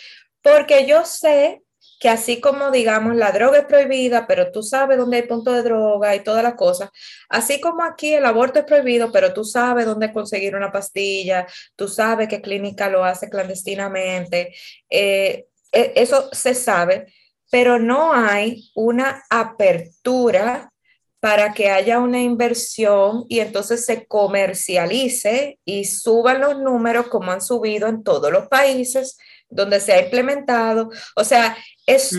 porque 0.41 0.85
yo 0.85 1.05
sé 1.05 1.61
que 2.01 2.09
así 2.09 2.41
como 2.41 2.71
digamos 2.71 3.15
la 3.15 3.31
droga 3.31 3.59
es 3.59 3.65
prohibida, 3.65 4.25
pero 4.25 4.51
tú 4.51 4.63
sabes 4.63 4.97
dónde 4.97 5.17
hay 5.17 5.23
punto 5.23 5.53
de 5.53 5.61
droga 5.61 6.15
y 6.15 6.23
todas 6.23 6.41
las 6.43 6.55
cosas, 6.55 6.89
así 7.29 7.61
como 7.61 7.83
aquí 7.83 8.15
el 8.15 8.25
aborto 8.25 8.57
es 8.57 8.65
prohibido, 8.65 9.11
pero 9.11 9.33
tú 9.33 9.43
sabes 9.45 9.85
dónde 9.85 10.11
conseguir 10.11 10.55
una 10.55 10.71
pastilla, 10.71 11.45
tú 11.75 11.87
sabes 11.87 12.27
qué 12.27 12.41
clínica 12.41 12.89
lo 12.89 13.05
hace 13.05 13.29
clandestinamente, 13.29 14.51
eh, 14.89 15.45
e, 15.71 15.93
eso 15.95 16.27
se 16.31 16.55
sabe, 16.55 17.13
pero 17.51 17.77
no 17.77 18.13
hay 18.13 18.71
una 18.73 19.23
apertura 19.29 20.71
para 21.19 21.53
que 21.53 21.69
haya 21.69 21.99
una 21.99 22.19
inversión 22.19 23.25
y 23.29 23.41
entonces 23.41 23.85
se 23.85 24.07
comercialice 24.07 25.59
y 25.63 25.85
suban 25.85 26.41
los 26.41 26.59
números 26.59 27.09
como 27.09 27.31
han 27.31 27.41
subido 27.41 27.87
en 27.87 28.03
todos 28.03 28.31
los 28.31 28.47
países 28.47 29.19
donde 29.51 29.79
se 29.79 29.93
ha 29.93 30.03
implementado. 30.03 30.89
O 31.15 31.23
sea, 31.23 31.55
es, 31.85 32.17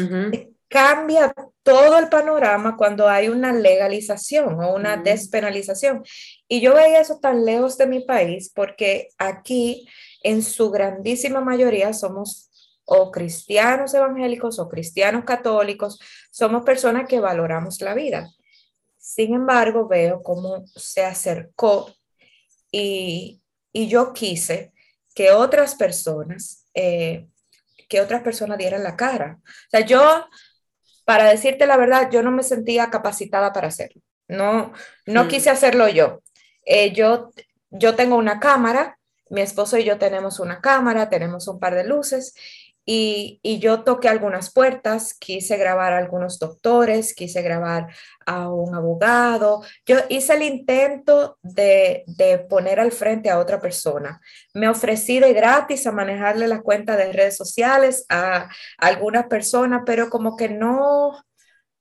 cambia 0.68 1.34
todo 1.62 1.98
el 1.98 2.08
panorama 2.08 2.76
cuando 2.76 3.08
hay 3.08 3.28
una 3.28 3.52
legalización 3.52 4.62
o 4.62 4.74
una 4.74 4.96
despenalización. 4.96 6.02
Y 6.48 6.60
yo 6.60 6.74
veía 6.74 7.00
eso 7.00 7.18
tan 7.20 7.44
lejos 7.44 7.76
de 7.78 7.86
mi 7.86 8.00
país 8.00 8.50
porque 8.54 9.08
aquí 9.18 9.88
en 10.22 10.42
su 10.42 10.70
grandísima 10.70 11.40
mayoría 11.40 11.92
somos 11.92 12.50
o 12.84 13.10
cristianos 13.10 13.94
evangélicos 13.94 14.58
o 14.58 14.68
cristianos 14.68 15.24
católicos, 15.24 16.00
somos 16.30 16.64
personas 16.64 17.06
que 17.08 17.20
valoramos 17.20 17.80
la 17.80 17.94
vida. 17.94 18.30
Sin 18.98 19.34
embargo, 19.34 19.88
veo 19.88 20.22
cómo 20.22 20.64
se 20.74 21.04
acercó 21.04 21.94
y, 22.70 23.40
y 23.72 23.88
yo 23.88 24.12
quise 24.12 24.72
que 25.14 25.30
otras 25.30 25.74
personas 25.74 26.61
eh, 26.74 27.26
que 27.88 28.00
otras 28.00 28.22
personas 28.22 28.58
dieran 28.58 28.82
la 28.82 28.96
cara. 28.96 29.38
O 29.44 29.70
sea, 29.70 29.80
yo, 29.80 30.26
para 31.04 31.28
decirte 31.28 31.66
la 31.66 31.76
verdad, 31.76 32.10
yo 32.10 32.22
no 32.22 32.30
me 32.30 32.42
sentía 32.42 32.90
capacitada 32.90 33.52
para 33.52 33.68
hacerlo. 33.68 34.02
No, 34.28 34.72
no 35.06 35.24
mm. 35.24 35.28
quise 35.28 35.50
hacerlo 35.50 35.88
yo. 35.88 36.22
Eh, 36.64 36.92
yo. 36.92 37.30
Yo 37.74 37.94
tengo 37.94 38.16
una 38.16 38.38
cámara, 38.38 38.98
mi 39.30 39.40
esposo 39.40 39.78
y 39.78 39.84
yo 39.84 39.96
tenemos 39.96 40.40
una 40.40 40.60
cámara, 40.60 41.08
tenemos 41.08 41.48
un 41.48 41.58
par 41.58 41.74
de 41.74 41.84
luces 41.84 42.34
Y, 42.84 43.40
yo 43.60 43.84
toqué 43.84 44.08
algunas 44.08 44.52
puertas, 44.52 45.14
quise 45.14 45.56
grabar 45.56 45.92
a 45.92 45.98
algunos 45.98 46.38
doctores, 46.38 47.14
quise 47.14 47.40
grabar 47.42 47.86
a 48.26 48.50
un 48.50 48.74
abogado. 48.74 49.62
Yo 49.86 49.98
hice 50.08 50.34
el 50.34 50.42
intento 50.42 51.38
de, 51.42 52.04
poner 52.48 52.80
al 52.80 52.92
frente 52.92 53.30
a 53.30 53.38
otra 53.38 53.60
persona. 53.60 54.20
Me 54.54 54.68
ofrecí 54.68 55.20
de 55.20 55.32
gratis 55.32 55.86
a 55.86 55.92
manejarle 55.92 56.48
la 56.48 56.62
cuenta 56.62 56.96
de 56.96 57.12
redes 57.12 57.36
sociales 57.36 58.04
a, 58.08 58.36
a 58.36 58.50
algunas 58.78 59.26
personas, 59.26 59.82
pero 59.86 60.10
como 60.10 60.36
que 60.36 60.48
no, 60.48 61.12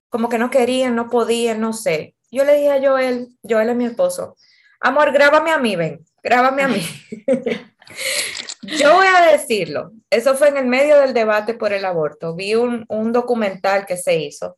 como 0.10 0.30
que 0.30 0.38
no 0.38 0.50
querían, 0.52 0.96
no 0.96 1.10
podían, 1.10 1.60
no 1.62 1.74
sé. 1.74 2.16
Yo 2.30 2.46
le 2.46 2.54
dije 2.56 2.72
a 2.72 2.80
Joel, 2.82 3.30
Joel 3.48 3.70
es 3.70 3.76
mi 3.76 3.86
esposo, 3.86 4.38
amor, 4.80 5.12
grábame 5.12 5.52
a 5.52 5.58
mí, 5.58 5.76
ven, 5.76 6.06
grábame 6.24 6.64
a 6.64 6.68
mí. 6.68 6.82
Yo 8.64 8.94
voy 8.94 9.08
a 9.08 9.32
decirlo, 9.32 9.92
eso 10.10 10.36
fue 10.36 10.50
en 10.50 10.58
el 10.58 10.68
medio 10.68 11.00
del 11.00 11.14
debate 11.14 11.54
por 11.54 11.74
el 11.74 11.84
aborto. 11.86 12.36
Vi 12.36 12.56
un, 12.56 12.86
documental 13.12 13.86
que 13.86 13.98
se 13.98 14.18
hizo 14.18 14.56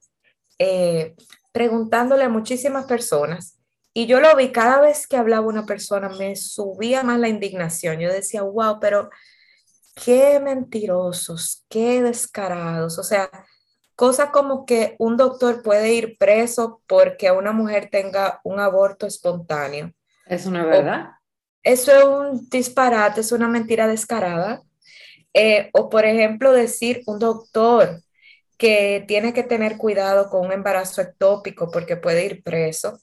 eh, 0.60 1.16
preguntándole 1.52 2.24
a 2.24 2.30
muchísimas 2.30 2.86
personas 2.86 3.60
y 3.94 4.08
yo 4.08 4.20
lo 4.20 4.36
vi 4.36 4.52
cada 4.52 4.82
vez 4.82 5.08
que 5.08 5.18
hablaba 5.18 5.48
una 5.48 5.66
persona, 5.66 6.10
me 6.10 6.36
subía 6.36 7.04
más 7.04 7.20
la 7.20 7.30
indignación. 7.30 8.00
Yo 8.00 8.12
decía, 8.12 8.42
wow, 8.42 8.80
pero 8.80 9.10
qué 10.04 10.40
mentirosos, 10.40 11.64
qué 11.70 12.02
descarados. 12.02 12.98
O 12.98 13.04
sea, 13.04 13.30
cosa 13.96 14.32
como 14.32 14.66
que 14.66 14.96
un 14.98 15.16
doctor 15.16 15.62
puede 15.62 15.94
ir 15.94 16.18
preso 16.18 16.82
porque 16.88 17.32
una 17.32 17.52
mujer 17.52 17.90
tenga 17.92 18.42
un 18.44 18.60
aborto 18.60 19.06
espontáneo. 19.06 19.94
Es 20.26 20.48
una 20.48 20.66
verdad. 20.66 21.10
Eso 21.64 21.92
es 21.92 22.04
un 22.04 22.50
disparate, 22.50 23.22
es 23.22 23.32
una 23.32 23.48
mentira 23.48 23.88
descarada. 23.88 24.62
Eh, 25.34 25.70
o 25.74 25.90
por 25.90 26.06
ejemplo, 26.06 26.52
decir 26.52 27.02
un 27.08 27.20
doctor 27.20 28.02
que 28.58 29.04
tiene 29.08 29.34
que 29.34 29.44
tener 29.44 29.78
cuidado 29.78 30.30
con 30.30 30.46
un 30.46 30.52
embarazo 30.52 31.02
ectópico 31.02 31.72
porque 31.72 31.98
puede 31.98 32.26
ir 32.26 32.44
preso. 32.44 33.00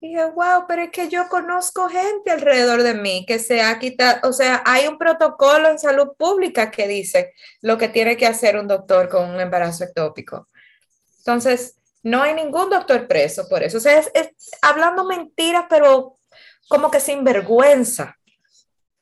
Y 0.00 0.08
dije, 0.08 0.24
wow, 0.26 0.64
pero 0.68 0.82
es 0.82 0.90
que 0.90 1.08
yo 1.08 1.28
conozco 1.28 1.88
gente 1.88 2.30
alrededor 2.30 2.82
de 2.82 2.94
mí 2.94 3.24
que 3.26 3.38
se 3.38 3.62
ha 3.62 3.78
quitado, 3.78 4.28
o 4.28 4.32
sea, 4.32 4.62
hay 4.64 4.86
un 4.86 4.96
protocolo 4.96 5.68
en 5.68 5.78
salud 5.78 6.08
pública 6.16 6.70
que 6.70 6.86
dice 6.86 7.32
lo 7.62 7.78
que 7.78 7.88
tiene 7.88 8.16
que 8.16 8.26
hacer 8.26 8.56
un 8.56 8.68
doctor 8.68 9.08
con 9.08 9.28
un 9.28 9.40
embarazo 9.40 9.84
ectópico. 9.84 10.46
Entonces, 11.18 11.76
no 12.02 12.22
hay 12.22 12.34
ningún 12.34 12.70
doctor 12.70 13.08
preso 13.08 13.48
por 13.48 13.62
eso. 13.62 13.78
O 13.78 13.80
sea, 13.80 13.98
es 13.98 14.10
hablando 14.62 15.04
mentiras, 15.04 15.64
pero 15.68 16.17
como 16.68 16.90
que 16.90 17.00
sin 17.00 17.24
vergüenza. 17.24 18.16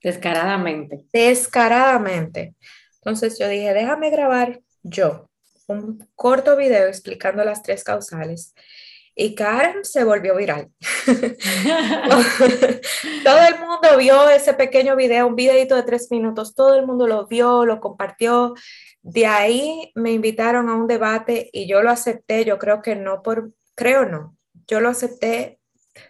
Descaradamente. 0.02 1.04
Descaradamente. 1.12 2.54
Entonces 2.98 3.38
yo 3.38 3.48
dije, 3.48 3.74
déjame 3.74 4.10
grabar 4.10 4.60
yo 4.82 5.28
un 5.66 6.06
corto 6.14 6.56
video 6.56 6.86
explicando 6.86 7.44
las 7.44 7.62
tres 7.62 7.84
causales. 7.84 8.54
Y 9.14 9.34
Karen 9.34 9.84
se 9.84 10.04
volvió 10.04 10.36
viral. 10.36 10.70
todo 13.24 13.38
el 13.48 13.58
mundo 13.58 13.96
vio 13.98 14.28
ese 14.28 14.52
pequeño 14.52 14.94
video, 14.94 15.26
un 15.26 15.36
videito 15.36 15.74
de 15.74 15.84
tres 15.84 16.10
minutos, 16.10 16.54
todo 16.54 16.74
el 16.78 16.86
mundo 16.86 17.06
lo 17.06 17.26
vio, 17.26 17.64
lo 17.64 17.80
compartió. 17.80 18.54
De 19.00 19.24
ahí 19.26 19.90
me 19.94 20.12
invitaron 20.12 20.68
a 20.68 20.74
un 20.74 20.86
debate 20.86 21.48
y 21.52 21.66
yo 21.66 21.82
lo 21.82 21.90
acepté, 21.90 22.44
yo 22.44 22.58
creo 22.58 22.82
que 22.82 22.94
no 22.94 23.22
por, 23.22 23.52
creo 23.74 24.04
no, 24.04 24.36
yo 24.66 24.80
lo 24.80 24.90
acepté 24.90 25.60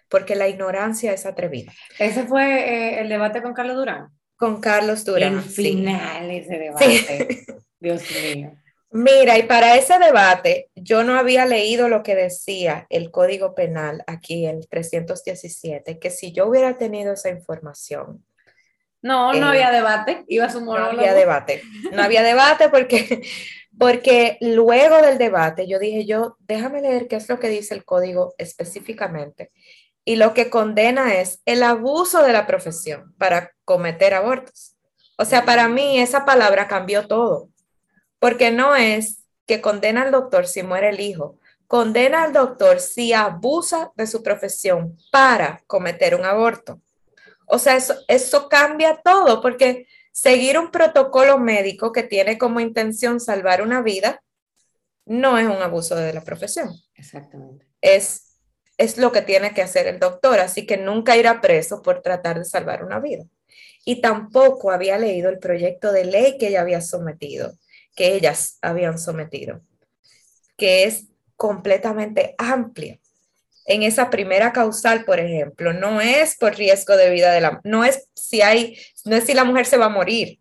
porque 0.08 0.34
la 0.34 0.48
ignorancia 0.48 1.12
es 1.12 1.26
atrevida. 1.26 1.72
¿Ese 1.98 2.24
fue 2.26 2.44
eh, 2.44 3.00
el 3.00 3.08
debate 3.08 3.42
con 3.42 3.54
Carlos 3.54 3.76
Durán? 3.76 4.08
Con 4.36 4.60
Carlos 4.60 5.04
Durán. 5.04 5.34
El 5.34 5.42
final 5.42 6.30
ese 6.30 6.58
debate. 6.58 7.46
Dios 7.80 8.02
mío. 8.10 8.52
Mira, 8.90 9.36
y 9.36 9.42
para 9.42 9.76
ese 9.76 9.98
debate 9.98 10.70
yo 10.74 11.04
no 11.04 11.18
había 11.18 11.44
leído 11.44 11.88
lo 11.88 12.02
que 12.02 12.14
decía 12.14 12.86
el 12.88 13.10
Código 13.10 13.54
Penal 13.54 14.02
aquí, 14.06 14.46
el 14.46 14.68
317, 14.68 15.98
que 15.98 16.10
si 16.10 16.32
yo 16.32 16.46
hubiera 16.46 16.78
tenido 16.78 17.12
esa 17.12 17.28
información. 17.28 18.24
No, 19.02 19.34
no 19.34 19.48
había 19.48 19.70
debate, 19.70 20.24
iba 20.28 20.46
a 20.46 20.50
su 20.50 20.60
monólogo. 20.60 20.94
No 20.94 21.00
había 21.00 21.14
debate, 21.14 21.62
no 21.92 22.02
había 22.02 22.22
debate 22.22 22.68
porque, 22.70 23.22
porque 23.78 24.38
luego 24.40 25.02
del 25.02 25.18
debate 25.18 25.66
yo 25.66 25.78
dije 25.78 26.06
yo, 26.06 26.36
déjame 26.40 26.80
leer 26.80 27.08
qué 27.08 27.16
es 27.16 27.28
lo 27.28 27.38
que 27.38 27.48
dice 27.48 27.74
el 27.74 27.84
código 27.84 28.34
específicamente 28.38 29.50
y 30.04 30.16
lo 30.16 30.32
que 30.34 30.48
condena 30.48 31.14
es 31.14 31.42
el 31.44 31.62
abuso 31.64 32.22
de 32.22 32.32
la 32.32 32.46
profesión 32.46 33.12
para 33.18 33.52
cometer 33.64 34.14
abortos. 34.14 34.76
O 35.18 35.24
sea, 35.24 35.44
para 35.44 35.68
mí 35.68 35.98
esa 35.98 36.24
palabra 36.24 36.68
cambió 36.68 37.08
todo, 37.08 37.50
porque 38.20 38.52
no 38.52 38.76
es 38.76 39.24
que 39.46 39.60
condena 39.60 40.02
al 40.02 40.12
doctor 40.12 40.46
si 40.46 40.62
muere 40.62 40.90
el 40.90 41.00
hijo, 41.00 41.38
condena 41.66 42.22
al 42.22 42.32
doctor 42.32 42.78
si 42.78 43.12
abusa 43.12 43.90
de 43.96 44.06
su 44.06 44.22
profesión 44.22 44.96
para 45.10 45.62
cometer 45.66 46.14
un 46.14 46.24
aborto. 46.24 46.80
O 47.48 47.58
sea, 47.58 47.76
eso, 47.76 47.96
eso 48.06 48.48
cambia 48.48 49.00
todo, 49.02 49.40
porque 49.40 49.88
seguir 50.16 50.58
un 50.58 50.70
protocolo 50.70 51.38
médico 51.38 51.92
que 51.92 52.02
tiene 52.02 52.38
como 52.38 52.60
intención 52.60 53.20
salvar 53.20 53.60
una 53.60 53.82
vida 53.82 54.22
no 55.04 55.36
es 55.36 55.46
un 55.46 55.60
abuso 55.62 55.94
de 55.94 56.14
la 56.14 56.22
profesión. 56.22 56.70
Exactamente. 56.94 57.66
Es 57.82 58.26
es 58.78 58.98
lo 58.98 59.12
que 59.12 59.22
tiene 59.22 59.54
que 59.54 59.62
hacer 59.62 59.86
el 59.86 59.98
doctor, 59.98 60.38
así 60.38 60.66
que 60.66 60.76
nunca 60.76 61.16
irá 61.16 61.40
preso 61.40 61.82
por 61.82 62.02
tratar 62.02 62.38
de 62.38 62.44
salvar 62.44 62.84
una 62.84 63.00
vida. 63.00 63.24
Y 63.84 64.00
tampoco 64.00 64.70
había 64.70 64.98
leído 64.98 65.30
el 65.30 65.38
proyecto 65.38 65.92
de 65.92 66.04
ley 66.04 66.36
que 66.38 66.48
ella 66.48 66.60
había 66.60 66.80
sometido, 66.80 67.52
que 67.94 68.14
ellas 68.14 68.58
habían 68.60 68.98
sometido, 68.98 69.62
que 70.56 70.84
es 70.84 71.06
completamente 71.36 72.34
amplio. 72.36 72.98
En 73.66 73.82
esa 73.82 74.10
primera 74.10 74.52
causal, 74.52 75.04
por 75.04 75.18
ejemplo, 75.18 75.72
no 75.72 76.00
es 76.00 76.36
por 76.36 76.56
riesgo 76.56 76.96
de 76.96 77.10
vida 77.10 77.32
de 77.32 77.40
la, 77.40 77.60
no 77.64 77.84
es 77.84 78.08
si 78.14 78.40
hay, 78.40 78.78
no 79.04 79.16
es 79.16 79.24
si 79.24 79.34
la 79.34 79.44
mujer 79.44 79.66
se 79.66 79.76
va 79.76 79.86
a 79.86 79.90
morir, 79.90 80.38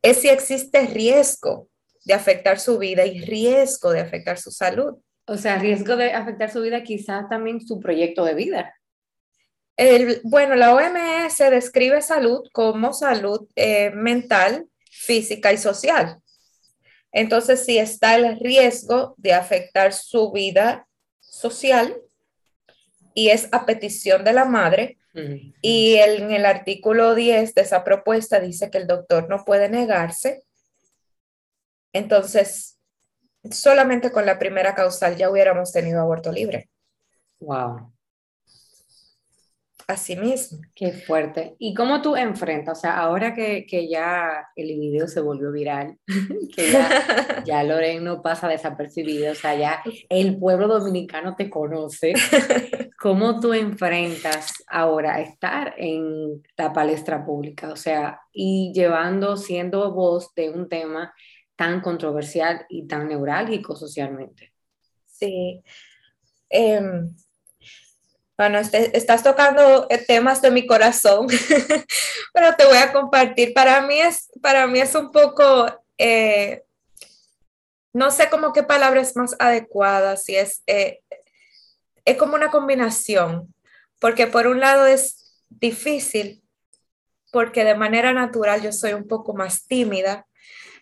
es 0.00 0.18
si 0.18 0.28
existe 0.28 0.86
riesgo 0.86 1.68
de 2.04 2.14
afectar 2.14 2.58
su 2.58 2.78
vida 2.78 3.04
y 3.06 3.20
riesgo 3.20 3.92
de 3.92 4.00
afectar 4.00 4.38
su 4.38 4.50
salud. 4.50 4.96
O 5.26 5.36
sea, 5.36 5.58
riesgo 5.58 5.96
de 5.96 6.12
afectar 6.12 6.50
su 6.50 6.62
vida, 6.62 6.82
quizás 6.82 7.28
también 7.28 7.60
su 7.60 7.78
proyecto 7.78 8.24
de 8.24 8.34
vida. 8.34 8.74
bueno, 10.24 10.54
la 10.56 10.74
OMS 10.74 11.38
describe 11.50 12.00
salud 12.02 12.40
como 12.52 12.92
salud 12.92 13.48
eh, 13.54 13.90
mental, 13.90 14.66
física 14.90 15.52
y 15.52 15.58
social. 15.58 16.18
Entonces, 17.12 17.64
si 17.64 17.78
está 17.78 18.16
el 18.16 18.38
riesgo 18.40 19.14
de 19.18 19.34
afectar 19.34 19.92
su 19.92 20.32
vida 20.32 20.88
social 21.20 21.94
y 23.14 23.28
es 23.30 23.48
a 23.52 23.66
petición 23.66 24.24
de 24.24 24.32
la 24.32 24.44
madre, 24.44 24.98
y 25.60 25.96
en 25.96 26.30
el 26.30 26.46
artículo 26.46 27.14
10 27.14 27.54
de 27.54 27.62
esa 27.62 27.84
propuesta 27.84 28.40
dice 28.40 28.70
que 28.70 28.78
el 28.78 28.86
doctor 28.86 29.28
no 29.28 29.44
puede 29.44 29.68
negarse, 29.68 30.42
entonces 31.92 32.78
solamente 33.50 34.10
con 34.10 34.24
la 34.24 34.38
primera 34.38 34.74
causal 34.74 35.16
ya 35.16 35.28
hubiéramos 35.30 35.72
tenido 35.72 36.00
aborto 36.00 36.32
libre. 36.32 36.70
Wow. 37.40 37.92
Así 39.88 40.16
mismo. 40.16 40.60
Qué 40.74 40.92
fuerte. 40.92 41.56
¿Y 41.58 41.74
cómo 41.74 42.02
tú 42.02 42.16
enfrentas? 42.16 42.78
O 42.78 42.80
sea, 42.80 42.98
ahora 42.98 43.34
que, 43.34 43.66
ya 43.88 44.48
el 44.56 44.78
video 44.78 45.08
se 45.08 45.20
volvió 45.20 45.52
viral, 45.52 45.98
que 46.56 46.70
ya, 46.70 46.88
ya 47.46 47.62
Loren 47.62 48.04
no 48.04 48.22
pasa 48.22 48.48
desapercibido, 48.48 49.32
o 49.32 49.34
sea, 49.34 49.54
ya 49.54 49.82
el 50.08 50.38
pueblo 50.38 50.68
dominicano 50.68 51.34
te 51.36 51.50
conoce, 51.50 52.12
¿cómo 53.00 53.40
tú 53.40 53.52
enfrentas 53.52 54.52
ahora 54.68 55.20
estar 55.20 55.74
en 55.76 56.42
la 56.56 56.72
palestra 56.72 57.24
pública? 57.24 57.72
O 57.72 57.76
sea, 57.76 58.20
y 58.32 58.72
llevando, 58.74 59.36
siendo 59.36 59.92
voz 59.92 60.34
de 60.34 60.50
un 60.50 60.68
tema 60.68 61.12
tan 61.56 61.80
controversial 61.80 62.66
y 62.68 62.86
tan 62.86 63.08
neurálgico 63.08 63.76
socialmente. 63.76 64.52
Sí. 65.06 65.62
Em, 66.48 67.14
bueno, 68.42 68.58
este, 68.58 68.96
estás 68.98 69.22
tocando 69.22 69.86
eh, 69.88 69.98
temas 69.98 70.42
de 70.42 70.50
mi 70.50 70.66
corazón, 70.66 71.28
pero 72.34 72.56
te 72.56 72.64
voy 72.64 72.78
a 72.78 72.92
compartir. 72.92 73.54
Para 73.54 73.82
mí 73.82 74.00
es, 74.00 74.32
para 74.42 74.66
mí 74.66 74.80
es 74.80 74.96
un 74.96 75.12
poco, 75.12 75.66
eh, 75.96 76.64
no 77.92 78.10
sé 78.10 78.28
cómo 78.30 78.52
qué 78.52 78.64
palabra 78.64 79.00
es 79.00 79.14
más 79.14 79.36
adecuada, 79.38 80.16
si 80.16 80.34
es, 80.34 80.64
eh, 80.66 81.02
es 82.04 82.16
como 82.16 82.34
una 82.34 82.50
combinación, 82.50 83.54
porque 84.00 84.26
por 84.26 84.48
un 84.48 84.58
lado 84.58 84.86
es 84.86 85.40
difícil, 85.48 86.42
porque 87.30 87.62
de 87.62 87.76
manera 87.76 88.12
natural 88.12 88.60
yo 88.60 88.72
soy 88.72 88.92
un 88.92 89.06
poco 89.06 89.34
más 89.34 89.68
tímida, 89.68 90.26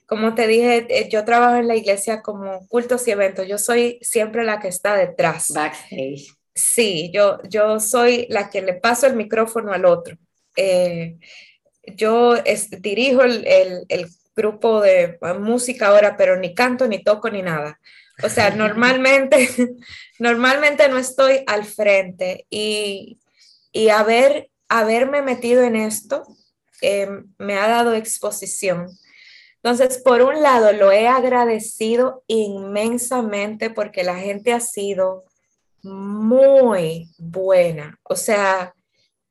como 0.06 0.34
te 0.34 0.46
dije, 0.46 1.08
yo 1.10 1.26
trabajo 1.26 1.56
en 1.56 1.68
la 1.68 1.76
iglesia 1.76 2.22
como 2.22 2.66
cultos 2.68 3.06
y 3.06 3.10
eventos. 3.12 3.46
Yo 3.46 3.58
soy 3.58 3.98
siempre 4.00 4.44
la 4.44 4.58
que 4.58 4.66
está 4.66 4.96
detrás. 4.96 5.52
Backstage. 5.54 6.39
Sí, 6.54 7.10
yo, 7.14 7.38
yo 7.48 7.80
soy 7.80 8.26
la 8.28 8.50
que 8.50 8.62
le 8.62 8.74
paso 8.74 9.06
el 9.06 9.16
micrófono 9.16 9.72
al 9.72 9.84
otro. 9.84 10.16
Eh, 10.56 11.18
yo 11.96 12.34
dirijo 12.80 13.22
el, 13.22 13.86
grupo 14.36 14.80
de 14.80 15.18
música 15.38 15.88
ahora, 15.88 16.16
pero 16.16 16.36
ni 16.36 16.54
canto, 16.54 16.86
ni 16.88 17.02
toco, 17.02 17.28
ni 17.28 17.42
nada. 17.42 17.78
O 18.22 18.28
sea, 18.28 18.50
normalmente, 18.56 19.48
normalmente 20.18 20.88
no 20.88 20.98
estoy 20.98 21.42
al 21.46 21.64
frente 21.64 22.46
y, 22.48 23.18
y 23.72 23.88
haber, 23.90 24.50
haberme 24.68 25.22
metido 25.22 25.62
en 25.62 25.76
esto 25.76 26.24
em, 26.80 27.32
me 27.38 27.58
ha 27.58 27.68
dado 27.68 27.94
exposición. 27.94 28.88
Entonces, 29.62 30.00
por 30.02 30.22
un 30.22 30.42
lado, 30.42 30.72
lo 30.72 30.90
he 30.90 31.06
agradecido 31.06 32.24
inmensamente 32.26 33.68
porque 33.68 34.04
la 34.04 34.16
gente 34.16 34.54
ha 34.54 34.60
sido 34.60 35.24
muy 35.82 37.08
buena. 37.18 37.98
O 38.02 38.16
sea, 38.16 38.74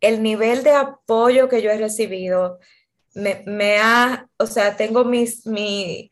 el 0.02 0.24
nivel 0.24 0.64
de 0.64 0.72
apoyo 0.72 1.50
que 1.50 1.62
yo 1.62 1.72
he 1.72 1.78
recibido 1.78 2.60
me, 3.16 3.44
me 3.46 3.78
ha, 3.80 4.28
o 4.38 4.46
sea, 4.46 4.78
tengo 4.78 5.04
mis, 5.04 5.46
mi, 5.46 6.10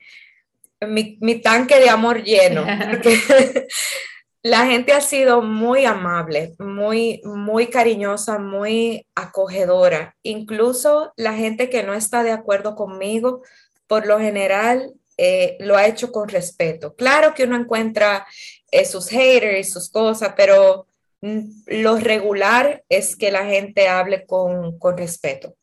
mi, 0.81 1.41
tanque 1.41 1.79
de 1.79 1.89
amor 1.89 2.23
lleno. 2.23 2.65
la 4.41 4.65
gente 4.65 4.93
ha 4.93 5.01
sido 5.01 5.41
muy 5.41 5.85
amable, 5.85 6.55
muy, 6.59 7.21
muy 7.23 7.67
cariñosa, 7.67 8.39
muy 8.39 9.05
acogedora. 9.15 10.15
Incluso 10.23 11.13
la 11.15 11.33
gente 11.33 11.69
que 11.69 11.83
no 11.83 11.93
está 11.93 12.23
de 12.23 12.31
acuerdo 12.31 12.75
conmigo, 12.75 13.41
por 13.87 14.05
lo 14.05 14.19
general, 14.19 14.93
eh, 15.17 15.57
lo 15.59 15.75
ha 15.75 15.87
hecho 15.87 16.11
con 16.11 16.29
respeto. 16.29 16.95
Claro 16.95 17.33
que 17.33 17.43
uno 17.43 17.57
encuentra 17.57 18.27
eh, 18.71 18.85
sus 18.85 19.09
haters, 19.09 19.71
sus 19.71 19.89
cosas, 19.89 20.33
pero 20.35 20.87
mm, 21.21 21.41
lo 21.67 21.97
regular 21.97 22.83
es 22.89 23.15
que 23.15 23.31
la 23.31 23.45
gente 23.45 23.87
hable 23.87 24.25
con, 24.25 24.77
con 24.79 24.97
respeto, 24.97 25.55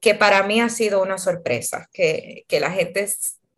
que 0.00 0.14
para 0.14 0.42
mí 0.42 0.60
ha 0.60 0.68
sido 0.68 1.02
una 1.02 1.18
sorpresa, 1.18 1.88
que, 1.92 2.44
que 2.48 2.60
la 2.60 2.70
gente 2.70 3.06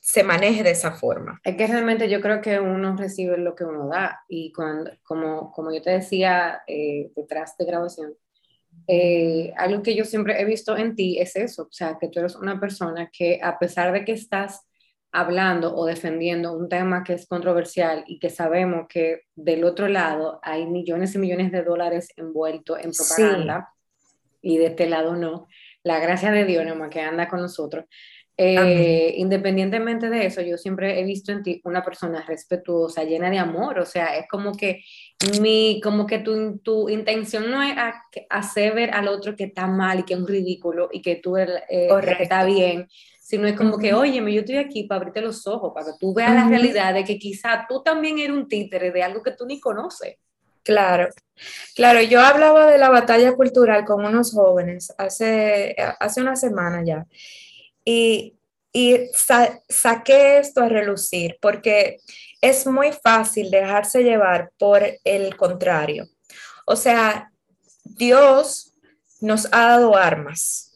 se 0.08 0.22
maneje 0.22 0.62
de 0.62 0.70
esa 0.70 0.92
forma. 0.92 1.38
Es 1.44 1.54
que 1.56 1.66
realmente 1.66 2.08
yo 2.08 2.22
creo 2.22 2.40
que 2.40 2.58
uno 2.58 2.96
recibe 2.96 3.36
lo 3.36 3.54
que 3.54 3.64
uno 3.64 3.88
da 3.88 4.20
y 4.26 4.52
cuando, 4.52 4.90
como, 5.02 5.52
como 5.52 5.70
yo 5.70 5.82
te 5.82 5.90
decía 5.90 6.62
eh, 6.66 7.10
detrás 7.14 7.58
de 7.58 7.66
grabación, 7.66 8.14
eh, 8.86 9.52
algo 9.58 9.82
que 9.82 9.94
yo 9.94 10.06
siempre 10.06 10.40
he 10.40 10.46
visto 10.46 10.78
en 10.78 10.96
ti 10.96 11.18
es 11.18 11.36
eso, 11.36 11.64
o 11.64 11.72
sea, 11.72 11.98
que 12.00 12.08
tú 12.08 12.20
eres 12.20 12.36
una 12.36 12.58
persona 12.58 13.10
que 13.12 13.38
a 13.42 13.58
pesar 13.58 13.92
de 13.92 14.06
que 14.06 14.12
estás 14.12 14.62
hablando 15.12 15.74
o 15.74 15.86
defendiendo 15.86 16.52
un 16.52 16.68
tema 16.68 17.02
que 17.02 17.14
es 17.14 17.26
controversial 17.26 18.04
y 18.06 18.18
que 18.18 18.30
sabemos 18.30 18.86
que 18.88 19.22
del 19.34 19.64
otro 19.64 19.88
lado 19.88 20.38
hay 20.42 20.66
millones 20.66 21.14
y 21.14 21.18
millones 21.18 21.50
de 21.50 21.62
dólares 21.62 22.10
envueltos 22.16 22.78
en 22.82 22.92
propaganda 22.92 23.72
y 24.42 24.58
de 24.58 24.66
este 24.66 24.88
lado 24.88 25.16
no, 25.16 25.46
la 25.82 25.98
gracia 25.98 26.30
de 26.30 26.44
Dios 26.44 26.64
nomás 26.66 26.90
que 26.90 27.00
anda 27.00 27.28
con 27.28 27.40
nosotros, 27.40 27.86
eh, 28.40 29.14
independientemente 29.16 30.08
de 30.08 30.26
eso, 30.26 30.42
yo 30.42 30.56
siempre 30.56 31.00
he 31.00 31.02
visto 31.02 31.32
en 31.32 31.42
ti 31.42 31.60
una 31.64 31.82
persona 31.82 32.24
respetuosa, 32.24 33.02
llena 33.02 33.30
de 33.30 33.38
amor, 33.38 33.80
o 33.80 33.84
sea, 33.84 34.16
es 34.16 34.28
como 34.28 34.52
que 34.56 34.84
mi, 35.40 35.80
como 35.82 36.06
que 36.06 36.20
tu, 36.20 36.58
tu 36.58 36.88
intención 36.88 37.50
no 37.50 37.60
es 37.64 37.74
hacer 38.30 38.74
ver 38.74 38.94
al 38.94 39.08
otro 39.08 39.34
que 39.34 39.42
está 39.42 39.66
mal 39.66 39.98
y 39.98 40.02
que 40.04 40.14
es 40.14 40.20
un 40.20 40.28
ridículo 40.28 40.88
y 40.92 41.02
que 41.02 41.16
tú 41.16 41.36
eh, 41.36 41.56
está 42.20 42.44
bien, 42.44 42.86
sino 43.28 43.46
es 43.46 43.54
como 43.58 43.76
que, 43.76 43.92
oye, 43.92 44.22
yo 44.32 44.40
estoy 44.40 44.56
aquí 44.56 44.84
para 44.84 45.00
abrirte 45.00 45.20
los 45.20 45.46
ojos, 45.46 45.72
para 45.74 45.84
que 45.84 45.98
tú 46.00 46.14
veas 46.14 46.34
la 46.34 46.48
realidad 46.48 46.94
de 46.94 47.04
que 47.04 47.18
quizá 47.18 47.66
tú 47.68 47.82
también 47.82 48.18
eres 48.18 48.34
un 48.34 48.48
títere 48.48 48.90
de 48.90 49.02
algo 49.02 49.22
que 49.22 49.32
tú 49.32 49.44
ni 49.44 49.60
conoces. 49.60 50.16
Claro, 50.62 51.08
claro, 51.74 52.00
yo 52.00 52.22
hablaba 52.22 52.70
de 52.70 52.78
la 52.78 52.88
batalla 52.88 53.34
cultural 53.34 53.84
con 53.84 54.02
unos 54.02 54.32
jóvenes 54.32 54.94
hace, 54.96 55.76
hace 56.00 56.22
una 56.22 56.36
semana 56.36 56.82
ya 56.82 57.06
y, 57.84 58.34
saqué 59.68 60.38
esto 60.38 60.62
a 60.62 60.68
relucir 60.68 61.36
porque 61.40 61.98
es 62.40 62.66
muy 62.66 62.92
fácil 62.92 63.50
dejarse 63.50 64.04
llevar 64.04 64.52
por 64.56 64.82
el 65.04 65.36
contrario. 65.36 66.06
O 66.64 66.76
sea, 66.76 67.32
Dios 67.84 68.74
nos 69.20 69.46
ha 69.52 69.68
dado 69.68 69.96
armas. 69.96 70.67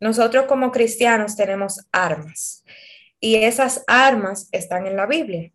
Nosotros 0.00 0.46
como 0.46 0.72
cristianos 0.72 1.36
tenemos 1.36 1.86
armas 1.92 2.64
y 3.20 3.36
esas 3.36 3.84
armas 3.86 4.48
están 4.52 4.86
en 4.86 4.96
la 4.96 5.06
Biblia. 5.06 5.52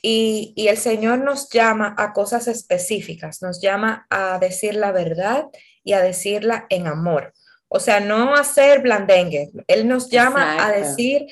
Y, 0.00 0.52
y, 0.54 0.68
el 0.68 0.76
Señor 0.76 1.18
nos 1.18 1.48
llama 1.50 1.96
a 1.98 2.12
cosas 2.12 2.46
específicas, 2.46 3.42
nos 3.42 3.60
llama 3.60 4.06
a 4.10 4.38
decir 4.38 4.76
la 4.76 4.92
verdad 4.92 5.46
y 5.82 5.94
a 5.94 6.00
decirla 6.00 6.66
en 6.68 6.86
amor. 6.86 7.32
O 7.68 7.80
sea, 7.80 8.00
no 8.00 8.34
hacer 8.34 8.80
blandengue. 8.80 9.50
Él 9.66 9.88
nos 9.88 10.08
llama 10.08 10.64
a 10.64 10.70
decir, 10.70 11.26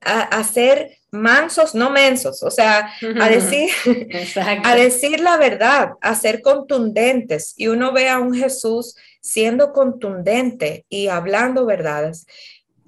a, 0.00 0.42
ser 0.44 0.98
mansos, 1.12 1.74
no 1.74 1.90
mensos. 1.90 2.42
O 2.42 2.50
sea, 2.50 2.90
a 3.20 3.28
decir, 3.28 3.70
a 4.64 4.74
decir 4.74 5.20
la 5.20 5.36
verdad, 5.36 5.92
a 6.00 6.14
ser 6.14 6.42
contundentes. 6.42 7.54
Y 7.56 7.68
uno 7.68 7.92
ve 7.92 8.08
a 8.08 8.18
un 8.18 8.34
Jesús 8.34 8.96
siendo 9.20 9.72
contundente 9.72 10.84
y 10.88 11.08
hablando 11.08 11.64
verdades. 11.64 12.26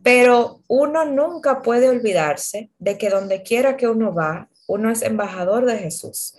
Pero 0.02 0.60
uno 0.66 1.04
nunca 1.04 1.62
puede 1.62 1.88
olvidarse 1.88 2.70
de 2.78 2.98
que 2.98 3.08
donde 3.08 3.42
quiera 3.42 3.76
que 3.76 3.88
uno 3.88 4.12
va, 4.12 4.48
uno 4.66 4.90
es 4.90 5.02
embajador 5.02 5.64
de 5.66 5.78
Jesús. 5.78 6.34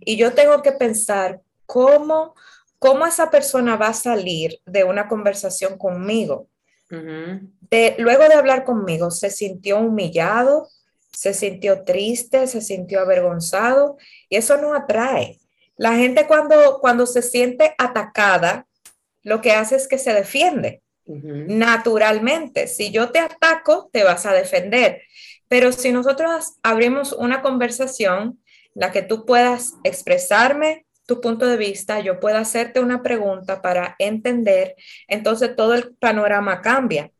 Y 0.00 0.16
yo 0.16 0.32
tengo 0.32 0.62
que 0.62 0.72
pensar 0.72 1.40
cómo 1.64 2.34
¿cómo 2.78 3.06
esa 3.06 3.30
persona 3.30 3.76
va 3.76 3.88
a 3.88 3.94
salir 3.94 4.60
de 4.66 4.84
una 4.84 5.08
conversación 5.08 5.78
conmigo? 5.78 6.48
de, 6.88 7.96
luego 7.98 8.28
de 8.28 8.34
hablar 8.34 8.64
conmigo, 8.64 9.10
se 9.10 9.28
sintió 9.28 9.80
humillado, 9.80 10.68
se 11.16 11.32
sintió 11.32 11.82
triste, 11.82 12.46
se 12.46 12.60
sintió 12.60 13.00
avergonzado 13.00 13.96
y 14.28 14.36
eso 14.36 14.58
no 14.58 14.74
atrae. 14.74 15.38
La 15.78 15.94
gente 15.94 16.26
cuando, 16.26 16.78
cuando 16.82 17.06
se 17.06 17.22
siente 17.22 17.74
atacada, 17.78 18.66
lo 19.22 19.40
que 19.40 19.52
hace 19.52 19.76
es 19.76 19.88
que 19.88 19.96
se 19.96 20.12
defiende. 20.12 20.82
Naturalmente, 21.06 22.66
si 22.66 22.90
yo 22.90 23.12
te 23.12 23.18
ataco, 23.18 23.88
te 23.92 24.04
vas 24.04 24.26
a 24.26 24.34
defender. 24.34 25.00
Pero 25.48 25.72
si 25.72 25.90
nosotros 25.90 26.56
abrimos 26.62 27.14
una 27.14 27.40
conversación, 27.40 28.38
la 28.74 28.92
que 28.92 29.00
tú 29.00 29.24
puedas 29.24 29.72
expresarme, 29.84 30.84
tu 31.06 31.22
punto 31.22 31.46
de 31.46 31.56
vista, 31.56 32.00
yo 32.00 32.20
puedo 32.20 32.36
hacerte 32.36 32.80
una 32.80 33.02
pregunta 33.02 33.62
para 33.62 33.96
entender, 33.98 34.74
entonces 35.08 35.56
todo 35.56 35.72
el 35.72 35.94
panorama 35.94 36.60
cambia. 36.60 37.10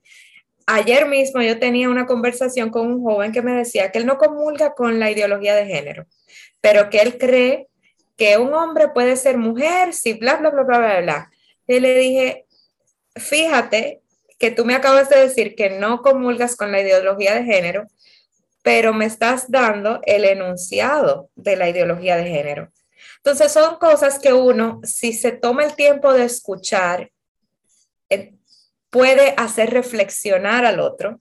Ayer 0.66 1.07
mismo 1.07 1.40
yo 1.42 1.59
tenía 1.61 1.88
una 1.88 2.07
conversación 2.07 2.70
con 2.70 2.88
un 2.88 3.02
joven 3.02 3.31
que 3.31 3.40
me 3.40 3.52
decía 3.52 3.92
que 3.92 3.98
él 3.98 4.07
no 4.07 4.18
comulga 4.18 4.74
con 4.74 4.98
la 4.98 5.11
ideología 5.11 5.55
de 5.55 5.66
género, 5.66 6.07
pero 6.61 6.90
que 6.90 6.98
él 6.98 7.18
cree 7.18 7.68
que 8.16 8.37
un 8.37 8.52
hombre 8.52 8.88
puede 8.88 9.16
ser 9.16 9.38
mujer, 9.38 9.94
si 9.94 10.14
bla, 10.14 10.37
bla, 10.37 10.50
bla, 10.50 10.64
bla, 10.64 10.79
bla, 10.79 11.00
bla. 11.00 11.31
Y 11.68 11.79
le 11.79 11.96
dije, 11.98 12.46
fíjate 13.14 14.02
que 14.38 14.50
tú 14.50 14.64
me 14.64 14.74
acabas 14.74 15.09
de 15.09 15.20
decir 15.20 15.55
que 15.55 15.70
no 15.70 16.02
comulgas 16.02 16.57
con 16.57 16.72
la 16.72 16.81
ideología 16.81 17.35
de 17.35 17.44
género, 17.44 17.87
pero 18.62 18.92
me 18.92 19.05
estás 19.05 19.50
dando 19.50 20.00
el 20.05 20.24
enunciado 20.24 21.31
de 21.37 21.57
la 21.57 21.68
ideología 21.68 22.16
de 22.16 22.24
género. 22.24 22.72
Entonces 23.18 23.52
son 23.52 23.76
cosas 23.76 24.18
que 24.18 24.33
uno, 24.33 24.81
si 24.83 25.12
se 25.12 25.33
toma 25.33 25.64
el 25.64 25.76
tiempo 25.76 26.12
de 26.12 26.24
escuchar, 26.24 27.11
puede 28.96 29.35
hacer 29.37 29.70
reflexionar 29.70 30.64
al 30.64 30.80
otro, 30.80 31.20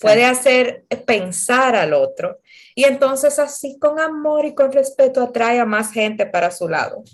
puede 0.00 0.24
hacer 0.24 0.86
pensar 1.06 1.76
al 1.76 1.92
otro. 1.92 2.38
Y 2.74 2.84
entonces 2.84 3.38
así 3.38 3.78
con 3.78 4.00
amor 4.00 4.46
y 4.46 4.54
con 4.54 4.72
respeto 4.72 5.22
atrae 5.22 5.60
a 5.60 5.66
más 5.66 5.92
gente 5.92 6.24
para 6.24 6.50
su 6.50 6.66
lado. 6.66 7.04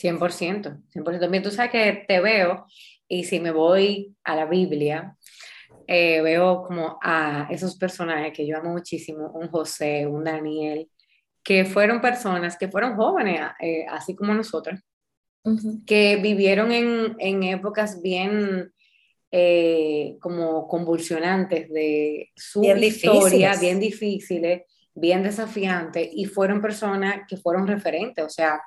100%, 0.00 0.82
100%. 0.94 1.18
También 1.18 1.42
tú 1.42 1.50
sabes 1.50 1.72
que 1.72 2.04
te 2.06 2.20
veo 2.20 2.64
y 3.08 3.24
si 3.24 3.40
me 3.40 3.50
voy 3.50 4.14
a 4.22 4.36
la 4.36 4.46
Biblia, 4.46 5.16
eh, 5.88 6.20
veo 6.20 6.62
como 6.62 7.00
a 7.02 7.48
esos 7.50 7.76
personajes 7.76 8.32
que 8.32 8.46
yo 8.46 8.56
amo 8.56 8.70
muchísimo, 8.70 9.32
un 9.34 9.48
José, 9.48 10.06
un 10.06 10.22
Daniel, 10.22 10.88
que 11.42 11.64
fueron 11.64 12.00
personas 12.00 12.56
que 12.56 12.68
fueron 12.68 12.94
jóvenes, 12.94 13.40
eh, 13.58 13.84
así 13.90 14.14
como 14.14 14.32
nosotros, 14.32 14.78
que 15.86 16.16
vivieron 16.22 16.70
en, 16.70 17.16
en 17.18 17.42
épocas 17.42 18.00
bien 18.00 18.72
eh, 19.36 20.16
como 20.20 20.68
convulsionantes 20.68 21.68
de 21.68 22.30
su 22.36 22.62
historia, 22.62 23.56
bien 23.56 23.80
difíciles, 23.80 24.62
bien 24.94 25.24
desafiantes, 25.24 26.08
y 26.12 26.26
fueron 26.26 26.62
personas 26.62 27.22
que 27.28 27.36
fueron 27.36 27.66
referentes, 27.66 28.24
o 28.24 28.28
sea, 28.28 28.62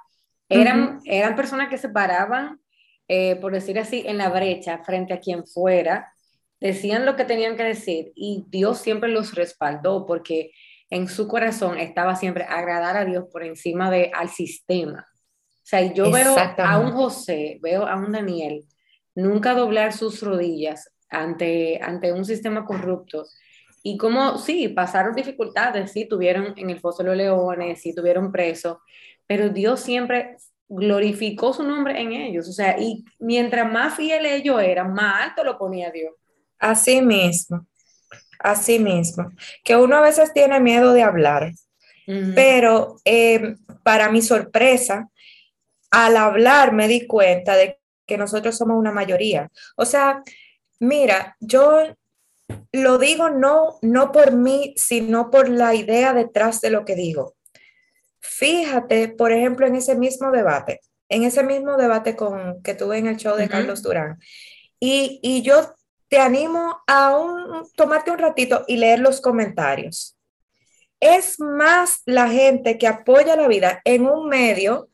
eran, 0.49 0.99
eran 1.05 1.37
personas 1.37 1.69
que 1.69 1.77
se 1.77 1.87
paraban, 1.87 2.59
eh, 3.07 3.37
por 3.37 3.53
decir 3.53 3.79
así, 3.79 4.03
en 4.05 4.17
la 4.17 4.27
brecha 4.27 4.83
frente 4.83 5.13
a 5.13 5.21
quien 5.21 5.47
fuera, 5.47 6.11
decían 6.59 7.05
lo 7.05 7.15
que 7.15 7.23
tenían 7.23 7.55
que 7.55 7.63
decir, 7.63 8.11
y 8.13 8.43
Dios 8.49 8.79
siempre 8.79 9.07
los 9.07 9.35
respaldó, 9.35 10.05
porque 10.05 10.51
en 10.89 11.07
su 11.07 11.29
corazón 11.29 11.77
estaba 11.79 12.17
siempre 12.17 12.43
agradar 12.43 12.97
a 12.97 13.05
Dios 13.05 13.23
por 13.31 13.45
encima 13.45 13.89
de 13.89 14.11
al 14.13 14.27
sistema. 14.27 15.07
O 15.09 15.69
sea, 15.69 15.93
yo 15.93 16.11
veo 16.11 16.35
a 16.57 16.77
un 16.77 16.91
José, 16.91 17.57
veo 17.61 17.87
a 17.87 17.95
un 17.95 18.11
Daniel, 18.11 18.65
nunca 19.17 19.55
doblar 19.55 19.93
sus 19.93 20.21
rodillas 20.21 20.91
ante, 21.09 21.79
ante 21.81 22.13
un 22.13 22.23
sistema 22.23 22.65
corrupto. 22.65 23.25
Y 23.81 23.97
cómo, 23.97 24.37
sí, 24.37 24.67
pasaron 24.67 25.15
dificultades, 25.15 25.91
sí, 25.91 26.05
tuvieron 26.05 26.53
en 26.55 26.69
el 26.69 26.79
foso 26.79 27.01
de 27.01 27.09
los 27.09 27.17
leones, 27.17 27.81
sí, 27.81 27.95
tuvieron 27.95 28.31
presos, 28.31 28.77
pero 29.25 29.49
Dios 29.49 29.79
siempre 29.79 30.37
glorificó 30.69 31.51
su 31.53 31.63
nombre 31.63 31.99
en 31.99 32.11
ellos, 32.11 32.47
o 32.49 32.51
sea, 32.51 32.77
y 32.77 33.05
mientras 33.19 33.71
más 33.71 33.95
fieles 33.95 34.41
ellos 34.41 34.61
eran, 34.61 34.93
más 34.93 35.29
alto 35.29 35.43
lo 35.43 35.57
ponía 35.57 35.89
Dios. 35.89 36.13
Así 36.59 37.01
mismo, 37.01 37.65
así 38.39 38.77
mismo, 38.77 39.31
que 39.63 39.77
uno 39.77 39.95
a 39.95 40.01
veces 40.01 40.33
tiene 40.33 40.59
miedo 40.59 40.93
de 40.93 41.03
hablar, 41.03 41.53
pero 42.35 42.97
eh, 43.03 43.55
para 43.83 44.09
mi 44.09 44.21
sorpresa, 44.21 45.09
al 45.91 46.17
hablar 46.17 46.73
me 46.73 46.87
di 46.87 47.07
cuenta 47.07 47.55
de 47.55 47.79
que 48.07 48.17
nosotros 48.17 48.57
somos 48.57 48.77
una 48.77 48.91
mayoría. 48.91 49.49
O 49.75 49.85
sea, 49.85 50.23
mira, 50.79 51.35
yo 51.39 51.83
lo 52.71 52.97
digo 52.97 53.29
no, 53.29 53.77
no 53.81 54.11
por 54.11 54.31
mí, 54.33 54.73
sino 54.77 55.29
por 55.29 55.49
la 55.49 55.75
idea 55.75 56.13
detrás 56.13 56.61
de 56.61 56.69
lo 56.69 56.85
que 56.85 56.95
digo. 56.95 57.35
Fíjate, 58.19 59.09
por 59.09 59.31
ejemplo, 59.31 59.67
en 59.67 59.75
ese 59.75 59.95
mismo 59.95 60.31
debate, 60.31 60.81
en 61.09 61.23
ese 61.23 61.43
mismo 61.43 61.77
debate 61.77 62.15
con, 62.15 62.61
que 62.61 62.73
tuve 62.73 62.97
en 62.97 63.07
el 63.07 63.17
show 63.17 63.35
de 63.35 63.47
Carlos 63.47 63.81
Durán. 63.81 64.19
Y, 64.79 65.19
y, 65.23 65.41
yo 65.41 65.75
te 66.07 66.19
animo 66.19 66.77
a 66.87 67.17
un, 67.17 67.63
tomarte 67.75 68.11
un 68.11 68.19
ratito 68.19 68.63
y 68.67 68.77
leer 68.77 68.99
los 68.99 69.21
comentarios. 69.21 70.17
Es 70.99 71.39
más 71.39 72.01
la 72.05 72.27
gente 72.29 72.77
que 72.77 72.87
apoya 72.87 73.35
la 73.35 73.47
vida 73.47 73.81
en 73.85 74.07
un 74.07 74.27
medio, 74.27 74.89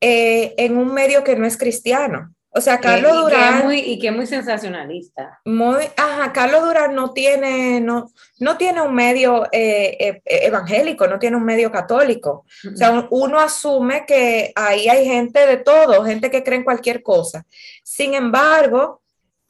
eh, 0.00 0.54
en 0.56 0.76
un 0.76 0.92
medio 0.92 1.24
que 1.24 1.36
no 1.36 1.46
es 1.46 1.56
cristiano. 1.56 2.34
O 2.54 2.60
sea, 2.60 2.78
Carlos 2.80 3.12
Durán. 3.12 3.72
y 3.72 3.98
que 3.98 4.08
es 4.08 4.14
muy 4.14 4.26
sensacionalista. 4.26 5.40
Muy, 5.46 5.84
ajá, 5.96 6.34
Carlos 6.34 6.62
Durán 6.62 6.94
no 6.94 7.12
tiene, 7.14 7.80
no, 7.80 8.12
no 8.40 8.58
tiene 8.58 8.82
un 8.82 8.94
medio 8.94 9.46
eh, 9.52 9.96
eh, 9.98 10.22
evangélico, 10.26 11.06
no 11.06 11.18
tiene 11.18 11.38
un 11.38 11.44
medio 11.44 11.72
católico. 11.72 12.44
O 12.70 12.76
sea, 12.76 13.06
uno 13.10 13.40
asume 13.40 14.04
que 14.06 14.52
ahí 14.54 14.86
hay 14.86 15.06
gente 15.06 15.46
de 15.46 15.56
todo, 15.56 16.04
gente 16.04 16.30
que 16.30 16.42
cree 16.42 16.58
en 16.58 16.64
cualquier 16.64 17.02
cosa. 17.02 17.46
Sin 17.82 18.12
embargo, 18.12 19.00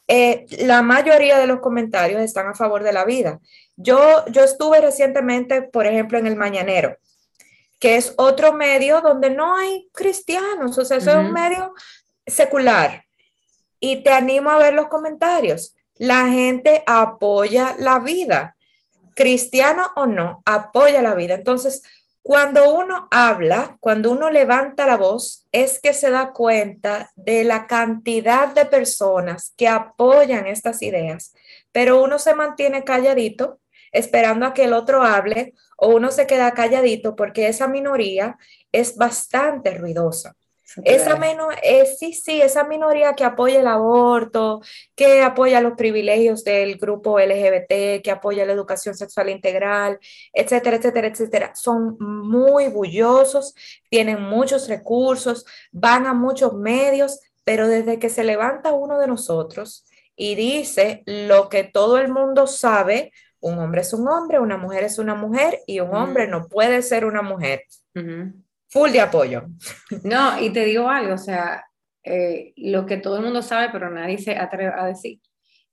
eh, 0.06 0.46
la 0.58 0.82
mayoría 0.82 1.38
de 1.38 1.48
los 1.48 1.58
comentarios 1.58 2.20
están 2.20 2.46
a 2.46 2.54
favor 2.54 2.84
de 2.84 2.92
la 2.92 3.04
vida. 3.04 3.40
Yo, 3.74 4.24
yo 4.26 4.44
estuve 4.44 4.80
recientemente, 4.80 5.62
por 5.62 5.86
ejemplo, 5.86 6.18
en 6.18 6.28
el 6.28 6.36
Mañanero, 6.36 6.96
que 7.80 7.96
es 7.96 8.14
otro 8.16 8.52
medio 8.52 9.00
donde 9.00 9.30
no 9.30 9.56
hay 9.56 9.88
cristianos, 9.92 10.78
o 10.78 10.84
sea, 10.84 10.98
es 10.98 11.06
un 11.08 11.32
medio 11.32 11.74
secular 12.26 13.04
y 13.80 14.02
te 14.02 14.11
animo 14.11 14.50
a 14.50 14.58
ver 14.58 14.74
los 14.74 14.88
comentarios. 14.88 15.74
La 15.96 16.28
gente 16.28 16.82
apoya 16.87 17.74
la 17.78 17.98
vida, 17.98 18.56
cristiano 19.14 19.90
o 19.96 20.06
no, 20.06 20.42
apoya 20.44 21.02
la 21.02 21.14
vida. 21.14 21.35
Entonces, 21.35 21.82
cuando 22.22 22.72
uno 22.72 23.08
habla, 23.11 23.76
cuando 23.80 24.12
uno 24.12 24.30
levanta 24.30 24.87
la 24.87 24.96
voz, 24.96 25.46
es 25.50 25.80
que 25.80 25.92
se 25.92 26.11
da 26.11 26.32
cuenta 26.32 27.11
de 27.16 27.42
la 27.42 27.66
cantidad 27.66 28.48
de 28.48 28.64
personas 28.64 29.52
que 29.56 29.66
apoyan 29.66 30.46
estas 30.46 30.82
ideas, 30.82 31.35
pero 31.72 32.00
uno 32.00 32.20
se 32.20 32.35
mantiene 32.35 32.85
calladito 32.85 33.58
esperando 33.90 34.46
a 34.46 34.54
que 34.54 34.64
el 34.64 34.72
otro 34.72 35.02
hable 35.02 35.54
o 35.76 35.88
uno 35.88 36.12
se 36.12 36.28
queda 36.28 36.54
calladito 36.54 37.16
porque 37.16 37.48
esa 37.48 37.66
minoría 37.66 38.38
es 38.70 38.96
bastante 38.96 39.74
ruidosa. 39.74 40.37
Esa 40.85 41.18
eh, 41.62 41.87
sí, 41.87 42.12
sí, 42.12 42.40
esa 42.40 42.64
minoría 42.64 43.14
que 43.14 43.24
apoya 43.24 43.61
el 43.61 43.66
aborto, 43.66 44.61
que 44.94 45.22
apoya 45.22 45.61
los 45.61 45.74
privilegios 45.74 46.44
del 46.44 46.76
grupo 46.76 47.18
LGBT, 47.18 48.02
que 48.02 48.11
apoya 48.11 48.46
la 48.46 48.52
educación 48.52 48.94
sexual 48.94 49.28
integral, 49.28 49.98
etcétera, 50.32 50.76
etcétera, 50.76 51.08
etcétera, 51.08 51.52
son 51.54 51.96
muy 51.98 52.68
bullosos, 52.68 53.54
tienen 53.90 54.22
muchos 54.22 54.68
recursos, 54.68 55.44
van 55.70 56.06
a 56.06 56.14
muchos 56.14 56.54
medios, 56.54 57.20
pero 57.44 57.68
desde 57.68 57.98
que 57.98 58.08
se 58.08 58.24
levanta 58.24 58.72
uno 58.72 58.98
de 58.98 59.06
nosotros 59.06 59.85
y 60.16 60.35
dice 60.35 61.02
lo 61.06 61.48
que 61.48 61.64
todo 61.64 61.98
el 61.98 62.11
mundo 62.11 62.46
sabe, 62.46 63.12
un 63.40 63.58
hombre 63.58 63.80
es 63.80 63.92
un 63.92 64.06
hombre, 64.08 64.38
una 64.38 64.56
mujer 64.56 64.85
es 64.85 64.98
una 64.98 65.14
mujer 65.14 65.61
y 65.66 65.80
un 65.80 65.94
hombre 65.94 66.28
no 66.28 66.46
puede 66.46 66.80
ser 66.82 67.04
una 67.04 67.22
mujer 67.22 67.64
full 68.72 68.90
de 68.90 69.00
apoyo. 69.00 69.42
No, 70.02 70.40
y 70.40 70.50
te 70.50 70.64
digo 70.64 70.88
algo, 70.88 71.14
o 71.14 71.18
sea, 71.18 71.64
eh, 72.02 72.52
lo 72.56 72.87
que 72.87 72.96
todo 72.96 73.18
el 73.18 73.22
mundo 73.22 73.42
sabe, 73.42 73.68
pero 73.70 73.90
nadie 73.90 74.18
se 74.18 74.37
atreve 74.37 74.72
a 74.74 74.87
decir. 74.87 75.20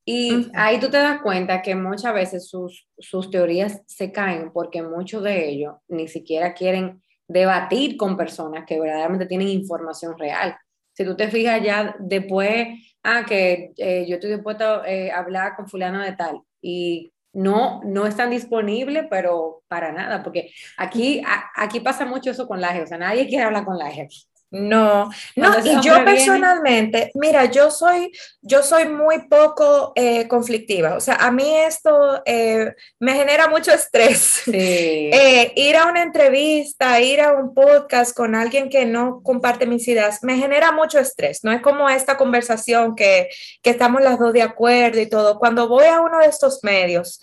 Y 0.06 0.50
ahí 0.56 0.80
tú 0.80 0.90
te 0.90 0.98
das 0.98 1.22
cuenta 1.22 1.62
que 1.62 1.76
muchas 1.76 2.14
veces 2.14 2.50
sus, 2.50 2.88
sus 2.98 3.30
teorías 3.30 3.82
se 3.86 4.12
caen 4.12 4.52
porque 4.52 4.82
muchos 4.82 5.24
de 5.24 5.48
ellos 5.48 5.76
ni 5.88 6.08
siquiera 6.08 6.54
quieren 6.54 7.02
debatir 7.28 7.96
con 7.96 8.18
personas 8.18 8.66
que 8.66 8.80
verdaderamente 8.80 9.28
tienen 9.28 9.50
información 9.50 10.18
real. 10.18 10.58
Si 10.94 11.06
tú 11.06 11.16
te 11.16 11.30
fijas 11.30 11.62
ya 11.64 11.96
después, 12.00 12.68
ah, 13.04 13.24
que 13.26 13.72
eh, 13.78 14.06
yo 14.08 14.16
estoy 14.16 14.32
dispuesto 14.32 14.84
eh, 14.84 15.12
a 15.12 15.20
hablar 15.20 15.56
con 15.56 15.70
fulano 15.70 16.02
de 16.02 16.14
tal, 16.14 16.42
y 16.62 17.14
no, 17.34 17.82
no 17.84 18.06
están 18.06 18.30
disponibles, 18.32 19.06
pero 19.10 19.64
para 19.68 19.92
nada, 19.92 20.24
porque 20.24 20.52
aquí, 20.78 21.22
aquí 21.56 21.80
pasa 21.80 22.06
mucho 22.06 22.32
eso 22.32 22.48
con 22.48 22.62
la 22.62 22.70
o 22.82 22.88
sea, 22.88 22.98
nadie 22.98 23.28
quiere 23.28 23.44
hablar 23.44 23.66
con 23.66 23.78
la 23.78 23.88
aquí. 23.88 24.26
No, 24.52 25.12
no, 25.36 25.60
y 25.64 25.80
yo 25.82 26.04
personalmente, 26.04 27.12
mira, 27.14 27.46
yo 27.46 27.70
soy, 27.70 28.12
yo 28.42 28.64
soy 28.64 28.88
muy 28.88 29.28
poco 29.28 29.92
eh, 29.96 30.28
conflictiva, 30.28 30.96
o 30.96 31.00
sea, 31.00 31.18
a 31.18 31.30
mí 31.30 31.56
esto 31.56 32.24
eh, 32.26 32.74
me 33.00 33.14
genera 33.14 33.48
mucho 33.48 33.72
estrés. 33.72 34.44
Eh, 34.52 35.54
ir 35.56 35.76
a 35.76 35.88
una 35.88 36.02
entrevista, 36.02 37.00
ir 37.00 37.22
a 37.22 37.34
un 37.34 37.54
podcast 37.54 38.16
con 38.16 38.36
alguien 38.36 38.70
que 38.70 38.86
no 38.86 39.22
comparte 39.24 39.66
mis 39.66 39.88
ideas, 39.88 40.24
me 40.24 40.38
genera 40.38 40.72
mucho 40.72 41.00
estrés, 41.00 41.44
no 41.44 41.52
es 41.52 41.62
como 41.62 41.90
esta 41.90 42.18
conversación 42.18 42.96
que, 42.96 43.30
que 43.62 43.72
estamos 43.72 44.02
las 44.02 44.20
dos 44.20 44.34
de 44.34 44.42
acuerdo 44.42 45.00
y 45.00 45.10
todo. 45.10 45.40
Cuando 45.40 45.68
voy 45.68 45.86
a 45.86 46.02
uno 46.02 46.20
de 46.20 46.28
estos 46.28 46.64
medios, 46.64 47.22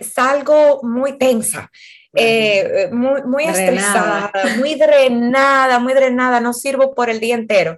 salgo 0.00 0.80
muy 0.82 1.18
tensa. 1.18 1.70
Eh, 2.16 2.88
muy, 2.92 3.22
muy 3.22 3.44
estresada, 3.44 4.32
muy 4.58 4.74
drenada, 4.74 5.78
muy 5.78 5.94
drenada, 5.94 6.40
no 6.40 6.52
sirvo 6.52 6.94
por 6.94 7.10
el 7.10 7.20
día 7.20 7.34
entero. 7.34 7.76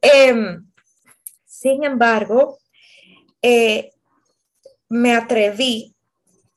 Em, 0.00 0.66
sin 1.46 1.84
embargo, 1.84 2.58
eh, 3.42 3.92
me 4.88 5.14
atreví 5.14 5.94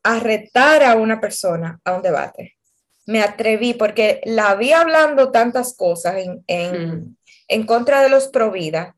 a 0.03 0.19
retar 0.19 0.83
a 0.83 0.95
una 0.95 1.21
persona 1.21 1.79
a 1.83 1.93
un 1.95 2.01
debate. 2.01 2.57
Me 3.05 3.21
atreví 3.21 3.73
porque 3.73 4.21
la 4.25 4.55
vi 4.55 4.73
hablando 4.73 5.31
tantas 5.31 5.75
cosas 5.75 6.17
en, 6.17 6.43
en, 6.47 7.17
en 7.47 7.65
contra 7.65 8.01
de 8.01 8.09
los 8.09 8.27
pro 8.27 8.51
vida 8.51 8.95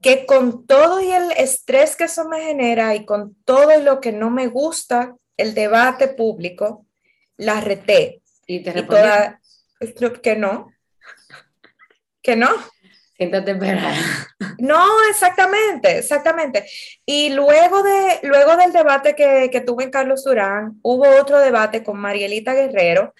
que 0.00 0.26
con 0.26 0.66
todo 0.66 1.00
y 1.00 1.10
el 1.10 1.32
estrés 1.32 1.96
que 1.96 2.04
eso 2.04 2.28
me 2.28 2.40
genera 2.40 2.94
y 2.94 3.04
con 3.04 3.34
todo 3.44 3.76
lo 3.80 4.00
que 4.00 4.12
no 4.12 4.30
me 4.30 4.46
gusta 4.46 5.16
el 5.36 5.54
debate 5.54 6.08
público, 6.08 6.86
la 7.38 7.60
reté. 7.60 8.20
Y 8.46 8.60
te 8.60 8.82
toda, 8.82 9.40
que 10.22 10.36
no, 10.36 10.70
que 12.22 12.36
no. 12.36 12.48
Siéntate. 13.16 13.54
No, 14.58 14.84
exactamente, 15.10 15.98
exactamente. 15.98 16.64
Y 17.04 17.30
luego, 17.30 17.82
de, 17.82 18.20
luego 18.22 18.56
del 18.56 18.72
debate 18.72 19.16
que, 19.16 19.48
que 19.50 19.60
tuve 19.60 19.84
en 19.84 19.90
Carlos 19.90 20.22
Durán, 20.24 20.78
hubo 20.82 21.08
otro 21.20 21.40
debate 21.40 21.82
con 21.82 21.98
Marielita 21.98 22.54
Guerrero, 22.54 23.14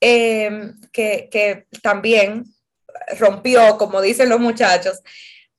em, 0.00 0.78
que, 0.92 1.28
que 1.30 1.66
también 1.82 2.44
rompió, 3.18 3.78
como 3.78 4.02
dicen 4.02 4.28
los 4.28 4.40
muchachos. 4.40 5.02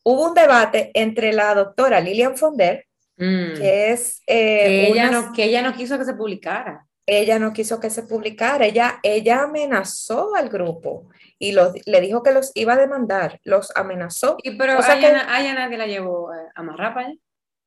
Hubo 0.03 0.27
un 0.29 0.33
debate 0.35 0.91
entre 0.93 1.33
la 1.33 1.55
doctora 1.55 1.99
Lilian 1.99 2.37
Fonder, 2.37 2.85
mm. 3.17 3.53
que 3.55 3.91
es... 3.91 4.21
Eh, 4.27 4.89
ella 4.89 5.09
no, 5.09 5.33
que 5.33 5.45
ella 5.45 5.63
no 5.63 5.73
quiso 5.73 5.97
que 5.97 6.05
se 6.05 6.13
publicara 6.13 6.88
ella 7.17 7.39
no 7.39 7.53
quiso 7.53 7.79
que 7.79 7.89
se 7.89 8.03
publicara, 8.03 8.65
ella, 8.65 8.99
ella 9.03 9.43
amenazó 9.43 10.35
al 10.35 10.49
grupo 10.49 11.09
y 11.39 11.53
le 11.53 12.01
dijo 12.01 12.21
que 12.21 12.31
los 12.31 12.51
iba 12.53 12.73
a 12.73 12.77
demandar, 12.77 13.39
los 13.43 13.71
amenazó. 13.75 14.37
Y 14.43 14.51
pero 14.51 14.77
o 14.77 14.81
sea 14.81 14.95
nadie 14.95 15.77
la 15.77 15.87
llevó 15.87 16.33
eh, 16.33 16.37
a 16.53 16.59
amarrar 16.59 16.93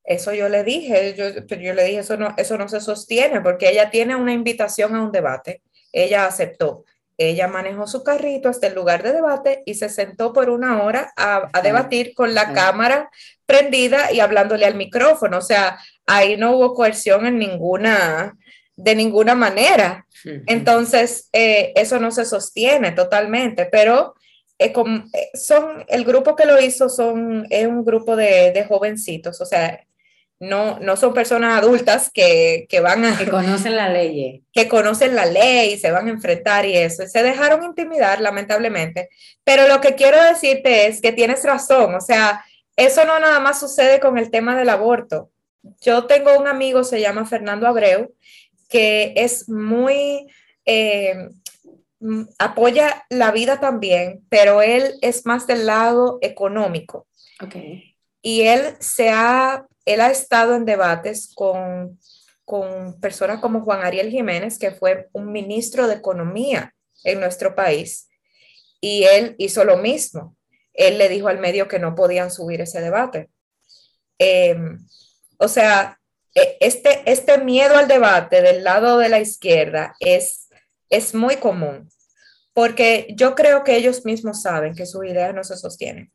Eso 0.05 0.33
yo 0.33 0.49
le 0.49 0.63
dije, 0.63 1.15
yo, 1.17 1.31
yo 1.47 1.75
le 1.75 1.85
dije, 1.85 2.01
eso 2.01 2.17
no, 2.17 2.35
eso 2.37 2.59
no 2.59 2.69
se 2.69 2.81
sostiene 2.81 3.41
porque 3.41 3.71
ella 3.71 3.91
tiene 3.91 4.15
una 4.15 4.33
invitación 4.33 4.95
a 4.95 5.03
un 5.03 5.11
debate, 5.11 5.63
ella 5.93 6.27
aceptó. 6.27 6.85
Ella 7.19 7.47
manejó 7.47 7.87
su 7.87 8.03
carrito 8.03 8.49
hasta 8.49 8.67
el 8.67 8.75
lugar 8.75 9.03
de 9.03 9.13
debate 9.13 9.63
y 9.67 9.75
se 9.75 9.89
sentó 9.89 10.33
por 10.33 10.51
una 10.51 10.83
hora 10.83 11.13
a, 11.17 11.51
debatir 11.63 12.15
con 12.15 12.35
la 12.35 12.53
cámara 12.53 13.11
prendida 13.47 14.11
y 14.13 14.21
hablándole 14.21 14.65
al 14.65 14.75
micrófono. 14.75 15.39
O 15.39 15.43
sea, 15.43 15.79
ahí 16.07 16.37
no 16.37 16.57
hubo 16.57 16.75
coerción 16.75 17.27
en 17.27 17.39
ninguna, 17.39 18.35
de 18.77 18.95
ninguna 18.95 19.35
manera. 19.35 20.07
Entonces, 20.47 21.29
eh, 21.33 21.73
eso 21.77 21.99
no 21.99 22.11
se 22.11 22.25
sostiene 22.25 22.93
totalmente, 22.93 23.67
pero 23.67 24.15
eh, 24.59 24.73
son, 25.35 25.85
el 25.89 26.05
grupo 26.05 26.37
que 26.37 26.47
lo 26.47 26.61
hizo 26.61 26.89
son, 26.89 27.47
es 27.51 27.67
un 27.67 27.85
grupo 27.85 28.17
de, 28.17 28.65
jovencitos, 28.69 29.41
o 29.41 29.45
sea, 29.45 29.85
no, 30.39 30.81
no 30.81 30.97
son 30.97 31.15
personas 31.15 31.59
adultas 31.59 32.11
que, 32.13 32.67
van 32.83 33.05
a... 33.05 33.17
Que 33.17 33.29
conocen 33.29 33.77
la 33.77 33.89
ley. 33.89 34.43
Que 34.53 34.69
conocen 34.69 35.15
la 35.15 35.27
ley, 35.27 35.79
se 35.79 35.93
van 35.93 36.09
a 36.09 36.11
enfrentar 36.11 36.67
y 36.67 36.77
eso. 36.77 37.07
Se 37.07 37.23
dejaron 37.23 37.63
intimidar, 37.63 38.21
lamentablemente. 38.21 39.09
Pero 39.45 39.69
lo 39.69 39.81
que 39.81 39.95
quiero 39.95 40.21
decirte 40.21 40.89
es 40.89 41.01
que 41.01 41.13
tienes 41.13 41.45
razón, 41.45 41.95
o 41.95 42.01
sea, 42.01 42.45
eso 42.77 43.05
no 43.05 43.21
nada 43.21 43.39
más 43.39 43.61
sucede 43.61 44.01
con 44.01 44.19
el 44.19 44.31
tema 44.31 44.57
del 44.57 44.71
aborto. 44.71 45.31
Yo 45.81 46.07
tengo 46.07 46.37
un 46.37 46.49
amigo, 46.49 46.83
se 46.83 47.01
llama 47.01 47.25
Fernando 47.25 47.69
Abreu, 47.69 48.13
que 48.73 49.13
es 49.17 49.49
muy... 49.49 50.27
Eh, 50.65 51.29
apoya 52.39 53.05
la 53.11 53.31
vida 53.31 53.61
también, 53.61 54.25
pero 54.29 54.61
él 54.61 54.95
es 55.03 55.25
más 55.25 55.47
del 55.47 55.67
lado 55.67 56.19
económico. 56.21 57.07
Okay. 57.41 57.95
Y 58.23 58.43
él 58.43 58.75
se 58.81 59.11
ha 59.11 59.67
él 59.85 60.01
ha 60.01 60.11
estado 60.11 60.55
en 60.55 60.65
debates 60.65 61.33
con, 61.35 61.99
con 62.45 63.01
personas 63.01 63.41
como 63.41 63.63
Juan 63.63 63.83
Ariel 63.83 64.11
Jiménez, 64.11 64.59
que 64.59 64.71
fue 64.71 65.09
un 65.13 65.33
ministro 65.33 65.89
de 65.89 65.95
Economía 65.95 66.75
en 67.05 67.21
nuestro 67.21 67.55
país, 67.55 68.09
y 68.81 69.05
él 69.05 69.35
hizo 69.39 69.65
lo 69.65 69.77
mismo. 69.77 70.37
Él 70.73 70.99
le 70.99 71.09
dijo 71.09 71.29
al 71.29 71.39
medio 71.39 71.69
que 71.69 71.79
no 71.79 71.95
podían 71.95 72.31
subir 72.31 72.61
ese 72.61 72.81
debate. 72.81 73.29
Em, 74.19 74.79
o 75.39 75.49
sea, 75.49 76.01
este, 76.35 77.03
este 77.07 77.39
miedo 77.39 77.77
al 77.77 77.89
debate 77.89 78.43
del 78.43 78.65
lado 78.65 78.99
de 78.99 79.09
la 79.09 79.21
izquierda 79.21 79.95
es, 80.01 80.49
es 80.91 81.15
muy 81.15 81.37
común, 81.37 81.89
porque 82.53 83.09
yo 83.17 83.35
creo 83.35 83.65
que 83.65 83.77
ellos 83.77 84.05
mismos 84.05 84.43
saben 84.43 84.75
que 84.75 84.87
sus 84.87 85.05
ideas 85.05 85.35
no 85.35 85.45
se 85.45 85.57
sostienen 85.57 86.13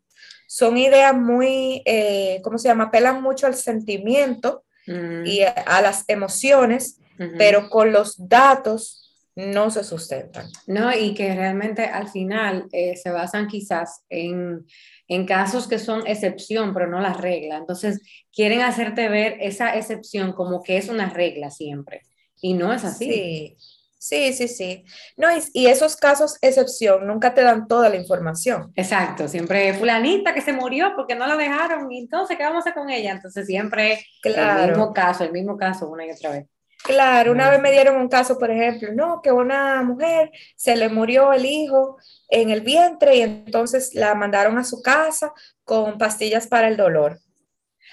son 0.48 0.78
ideas 0.78 1.14
muy, 1.14 1.84
eh, 1.86 2.40
¿cómo 2.42 2.58
se 2.58 2.70
llama? 2.70 2.86
Apelan 2.86 3.22
mucho 3.22 3.46
al 3.46 3.56
sentimiento 3.56 4.64
mm. 4.88 5.26
y 5.26 5.42
a, 5.44 5.82
las 5.82 6.06
emociones, 6.08 7.02
pero 7.38 7.70
con 7.70 7.92
los 7.92 8.16
datos 8.30 9.04
no 9.36 9.70
se 9.70 9.84
sustentan. 9.84 10.48
No, 10.68 10.96
y 10.96 11.14
que 11.14 11.36
realmente 11.36 11.84
al 11.84 12.10
final 12.10 12.68
eh, 12.72 12.96
se 12.96 13.12
basan 13.12 13.48
quizás 13.48 14.04
en, 14.10 14.66
en 15.08 15.26
casos 15.26 15.68
que 15.68 15.80
son 15.80 16.06
excepción, 16.06 16.74
pero 16.74 16.88
no 16.88 17.00
la 17.00 17.14
regla. 17.14 17.58
Entonces, 17.58 18.02
quieren 18.34 18.62
hacerte 18.62 19.10
ver 19.10 19.38
esa 19.40 19.76
excepción 19.76 20.34
como 20.34 20.64
que 20.64 20.78
es 20.78 20.90
una 20.90 21.10
regla 21.10 21.50
siempre. 21.50 22.02
Y 22.42 22.54
no 22.54 22.74
es 22.74 22.84
así. 22.84 23.06
Sí. 23.12 23.58
Sí, 24.00 24.32
sí, 24.32 24.48
sí. 24.48 24.86
No, 25.18 25.28
y, 25.54 25.68
esos 25.68 25.96
casos 25.96 26.38
excepción 26.42 27.08
nunca 27.08 27.34
te 27.34 27.42
dan 27.42 27.68
toda 27.68 27.90
la 27.90 27.96
información. 27.96 28.72
Exacto, 28.76 29.28
siempre 29.28 29.74
fulanita 29.74 30.34
que 30.34 30.42
se 30.42 30.54
murió 30.54 30.94
porque 30.96 31.16
no 31.16 31.26
la 31.26 31.36
dejaron 31.36 31.92
y 31.92 32.00
entonces, 32.00 32.38
¿qué 32.38 32.44
vamos 32.44 32.58
a 32.58 32.70
hacer 32.70 32.74
con 32.74 32.90
ella? 32.90 33.12
Entonces 33.12 33.48
siempre 33.48 34.06
claro. 34.22 34.64
el 34.64 34.70
mismo 34.70 34.94
caso, 34.94 35.24
el 35.24 35.32
mismo 35.32 35.58
caso 35.58 35.90
una 35.90 36.06
y 36.06 36.12
otra 36.12 36.32
vez. 36.32 36.46
Claro, 36.84 37.32
una 37.32 37.50
vez 37.50 37.60
me 37.60 37.72
dieron 37.72 37.98
un 37.98 38.08
caso, 38.08 38.38
por 38.38 38.52
ejemplo, 38.52 38.94
no, 38.94 39.22
que 39.22 39.32
una 39.32 39.82
mujer 39.84 40.32
se 40.56 40.76
le 40.76 40.90
murió 40.90 41.34
el 41.34 41.46
hijo 41.46 41.98
en 42.30 42.50
el 42.50 42.62
vientre 42.62 43.16
y 43.18 43.22
entonces 43.22 43.94
la 43.94 44.16
mandaron 44.16 44.58
a 44.58 44.64
su 44.64 44.82
casa 44.82 45.34
con 45.64 45.98
pastillas 45.98 46.48
para 46.48 46.68
el 46.68 46.78
dolor. 46.78 47.20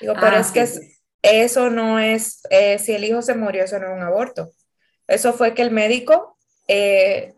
Digo, 0.00 0.14
pero 0.20 0.36
ah, 0.36 0.40
es 0.40 0.50
que 0.50 0.68
eso 1.22 1.70
no 1.70 1.98
es, 1.98 2.42
eh, 2.50 2.78
si 2.78 2.92
el 2.92 3.04
hijo 3.04 3.22
se 3.22 3.34
murió, 3.34 3.64
eso 3.64 3.78
no 3.78 3.86
es 3.86 3.96
un 3.96 4.02
aborto. 4.02 4.52
Eso 5.06 5.32
fue 5.32 5.54
que 5.54 5.62
el 5.62 5.70
médico, 5.70 6.38
eh, 6.68 7.34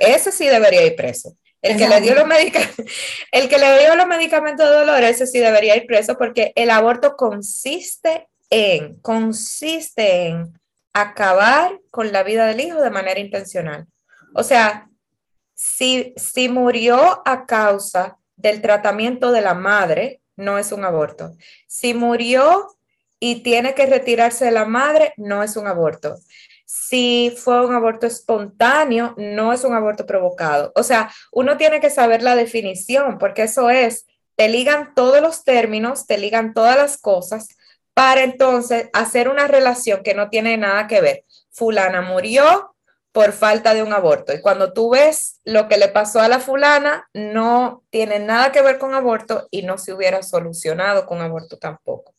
ese 0.00 0.32
sí 0.32 0.46
debería 0.46 0.86
ir 0.86 0.96
preso. 0.96 1.36
El 1.62 1.78
que, 1.78 1.88
le 1.88 2.00
dio 2.00 2.14
los 2.14 2.24
el 3.32 3.48
que 3.48 3.58
le 3.58 3.78
dio 3.80 3.96
los 3.96 4.06
medicamentos 4.06 4.68
de 4.68 4.76
dolor, 4.76 5.02
ese 5.02 5.26
sí 5.26 5.38
debería 5.40 5.76
ir 5.76 5.86
preso 5.86 6.16
porque 6.16 6.52
el 6.54 6.70
aborto 6.70 7.16
consiste 7.16 8.28
en, 8.50 9.00
consiste 9.00 10.28
en 10.28 10.52
acabar 11.00 11.80
con 11.90 12.12
la 12.12 12.22
vida 12.22 12.46
del 12.46 12.60
hijo 12.60 12.80
de 12.80 12.90
manera 12.90 13.20
intencional. 13.20 13.86
O 14.34 14.42
sea, 14.42 14.88
si, 15.54 16.14
si 16.16 16.48
murió 16.48 17.22
a 17.24 17.46
causa 17.46 18.18
del 18.36 18.60
tratamiento 18.60 19.32
de 19.32 19.40
la 19.40 19.54
madre, 19.54 20.20
no 20.36 20.58
es 20.58 20.72
un 20.72 20.84
aborto. 20.84 21.32
Si 21.66 21.94
murió 21.94 22.76
y 23.18 23.42
tiene 23.42 23.74
que 23.74 23.86
retirarse 23.86 24.44
de 24.44 24.50
la 24.50 24.66
madre, 24.66 25.14
no 25.16 25.42
es 25.42 25.56
un 25.56 25.66
aborto 25.66 26.16
si 26.66 27.32
fue 27.36 27.64
un 27.64 27.74
aborto 27.74 28.06
espontáneo, 28.06 29.14
no 29.16 29.52
es 29.52 29.64
un 29.64 29.74
aborto 29.74 30.04
provocado. 30.04 30.72
O 30.74 30.82
sea, 30.82 31.10
uno 31.32 31.56
tiene 31.56 31.80
que 31.80 31.90
saber 31.90 32.22
la 32.22 32.34
definición, 32.34 33.18
porque 33.18 33.44
eso 33.44 33.70
es, 33.70 34.06
te 34.34 34.48
ligan 34.48 34.92
todos 34.94 35.20
los 35.22 35.44
términos, 35.44 36.06
te 36.06 36.18
ligan 36.18 36.54
todas 36.54 36.76
las 36.76 36.98
cosas 36.98 37.48
para 37.96 38.24
entonces 38.24 38.90
hacer 38.92 39.30
una 39.30 39.48
relación 39.48 40.02
que 40.02 40.12
no 40.12 40.28
tiene 40.28 40.58
nada 40.58 40.86
que 40.86 41.00
ver. 41.00 41.24
Fulana 41.50 42.02
murió 42.02 42.74
por 43.10 43.32
falta 43.32 43.72
de 43.72 43.82
un 43.82 43.94
aborto. 43.94 44.34
Y 44.34 44.42
cuando 44.42 44.74
tú 44.74 44.90
ves 44.90 45.40
lo 45.44 45.66
que 45.66 45.78
le 45.78 45.88
pasó 45.88 46.20
a 46.20 46.28
la 46.28 46.38
fulana, 46.38 47.08
no 47.14 47.84
tiene 47.88 48.18
nada 48.18 48.52
que 48.52 48.60
ver 48.60 48.76
con 48.76 48.92
aborto 48.92 49.48
y 49.50 49.62
no 49.62 49.78
se 49.78 49.94
hubiera 49.94 50.22
solucionado 50.22 51.06
con 51.06 51.22
aborto 51.22 51.56
tampoco. 51.56 52.12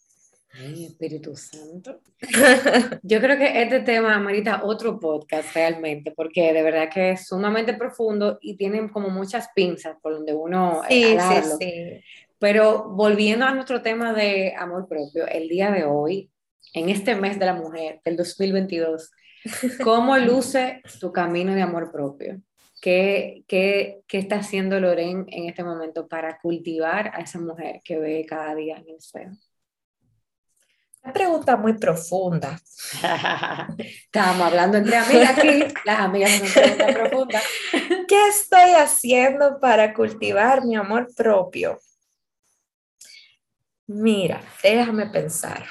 Ay, 0.53 0.85
Espíritu 0.85 1.35
Santo. 1.35 1.99
Yo 3.03 3.21
creo 3.21 3.37
que 3.37 3.61
este 3.61 3.81
tema 3.81 4.15
amerita 4.15 4.61
otro 4.63 4.99
podcast 4.99 5.53
realmente, 5.53 6.09
porque 6.09 6.53
de 6.53 6.63
verdad 6.63 6.89
que 6.91 7.11
es 7.11 7.27
sumamente 7.27 7.75
profundo 7.75 8.39
y 8.41 8.57
tiene 8.57 8.89
como 8.89 9.09
muchas 9.09 9.49
pinzas 9.53 9.95
por 10.01 10.13
donde 10.13 10.33
uno 10.33 10.81
sí, 10.89 11.15
sí, 11.19 11.49
sí. 11.59 12.03
Pero 12.39 12.89
volviendo 12.89 13.45
a 13.45 13.53
nuestro 13.53 13.81
tema 13.81 14.13
de 14.13 14.53
amor 14.57 14.87
propio, 14.87 15.27
el 15.27 15.47
día 15.47 15.71
de 15.71 15.85
hoy, 15.85 16.31
en 16.73 16.89
este 16.89 17.15
mes 17.15 17.39
de 17.39 17.45
la 17.45 17.53
mujer 17.53 18.01
del 18.05 18.15
2022, 18.15 19.11
¿cómo 19.83 20.17
luce 20.17 20.81
tu 20.99 21.11
camino 21.11 21.53
de 21.55 21.61
amor 21.61 21.91
propio? 21.91 22.41
¿Qué, 22.79 23.43
qué, 23.47 24.01
qué 24.07 24.19
está 24.19 24.37
haciendo 24.37 24.79
Loren 24.79 25.25
en 25.29 25.49
este 25.49 25.63
momento 25.63 26.07
para 26.07 26.37
cultivar 26.39 27.11
a 27.15 27.21
esa 27.21 27.39
mujer 27.39 27.81
que 27.83 27.97
ve 27.97 28.25
cada 28.27 28.53
día 28.53 28.77
en 28.77 28.89
el 28.89 28.95
espejo? 28.97 29.35
Una 31.03 31.13
pregunta 31.13 31.55
muy 31.55 31.73
profunda. 31.73 32.59
Estábamos 33.79 34.47
hablando 34.47 34.77
entre 34.77 34.97
amigas 34.97 35.37
aquí, 35.37 35.63
las 35.85 35.99
amigas 36.01 36.31
son 36.31 36.51
pregunta 36.51 36.87
profunda. 36.93 37.41
¿Qué 38.07 38.27
estoy 38.27 38.71
haciendo 38.71 39.59
para 39.59 39.93
cultivar 39.93 40.65
mi 40.65 40.75
amor 40.75 41.07
propio? 41.15 41.79
Mira, 43.87 44.41
déjame 44.61 45.07
pensar. 45.07 45.65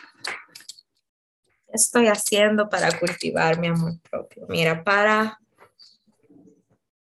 ¿Qué 1.45 1.73
estoy 1.75 2.09
haciendo 2.09 2.69
para 2.69 2.99
cultivar 2.99 3.59
mi 3.59 3.69
amor 3.69 4.01
propio? 4.11 4.47
Mira, 4.49 4.83
para, 4.83 5.39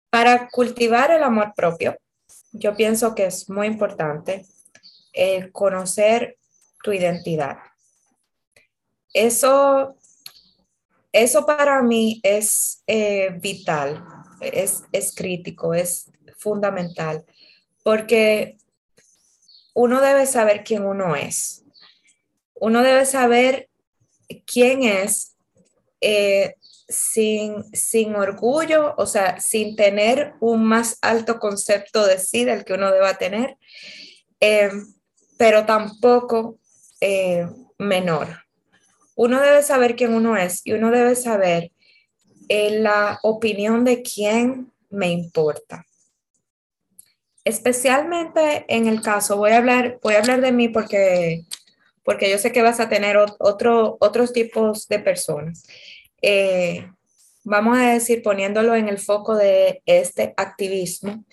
para 0.09 0.47
cultivar 0.49 1.11
el 1.11 1.23
amor 1.23 1.53
propio, 1.55 1.97
yo 2.51 2.75
pienso 2.75 3.13
que 3.13 3.25
es 3.25 3.49
muy 3.49 3.67
importante 3.67 4.45
el 5.13 5.51
conocer 5.51 6.37
tu 6.81 6.91
identidad 6.91 7.57
eso, 9.13 9.95
eso 11.11 11.45
para 11.45 11.81
mí 11.83 12.19
es 12.23 12.83
eh, 12.87 13.29
vital, 13.39 14.03
es, 14.41 14.83
es 14.91 15.13
crítico, 15.15 15.73
es 15.73 16.11
fundamental, 16.37 17.23
porque 17.83 18.57
uno 19.73 20.01
debe 20.01 20.25
saber 20.25 20.63
quién 20.63 20.85
uno 20.85 21.15
es. 21.15 21.63
Uno 22.55 22.83
debe 22.83 23.05
saber 23.05 23.69
quién 24.45 24.83
es 24.83 25.35
eh, 26.01 26.55
sin, 26.87 27.63
sin, 27.73 28.15
orgullo, 28.15 28.93
o 28.97 29.05
sea, 29.05 29.39
sin 29.39 29.75
tener 29.75 30.33
un 30.39 30.63
más 30.65 30.97
alto 31.01 31.39
concepto 31.39 32.05
de 32.05 32.19
sí 32.19 32.45
del 32.45 32.65
que 32.65 32.73
uno 32.73 32.91
deba 32.91 33.17
tener, 33.17 33.57
eh, 34.39 34.71
pero 35.37 35.65
tampoco 35.65 36.59
menor 37.77 38.43
uno 39.15 39.41
debe 39.41 39.61
saber 39.61 39.95
quién 39.95 40.13
uno 40.13 40.37
es 40.37 40.61
y 40.63 40.73
uno 40.73 40.91
debe 40.91 41.15
saber 41.15 41.71
eh, 42.49 42.79
la 42.79 43.19
opinión 43.23 43.83
de 43.83 44.01
quién 44.01 44.71
me 44.89 45.09
importa. 45.11 45.85
Especialmente 47.45 48.65
en 48.69 48.87
el 48.87 49.01
caso, 49.01 49.37
voy 49.37 49.51
a 49.51 49.57
hablar, 49.57 49.99
voy 50.01 50.13
a 50.13 50.19
hablar 50.19 50.39
de 50.39 50.53
mí 50.53 50.69
porque, 50.69 51.43
porque 52.03 52.29
yo 52.29 52.37
sé 52.37 52.53
que 52.53 52.61
vas 52.61 52.79
a 52.79 52.87
tener 52.87 53.17
otro, 53.17 53.97
otros 53.99 54.31
tipos 54.31 54.87
de 54.87 54.99
personas. 54.99 55.63
Eh, 56.21 56.87
vamos 57.43 57.77
a 57.77 57.91
decir, 57.91 58.23
poniéndolo 58.23 58.75
en 58.75 58.87
el 58.87 58.97
foco 58.97 59.35
de 59.35 59.81
este 59.85 60.33
activismo, 60.37 61.25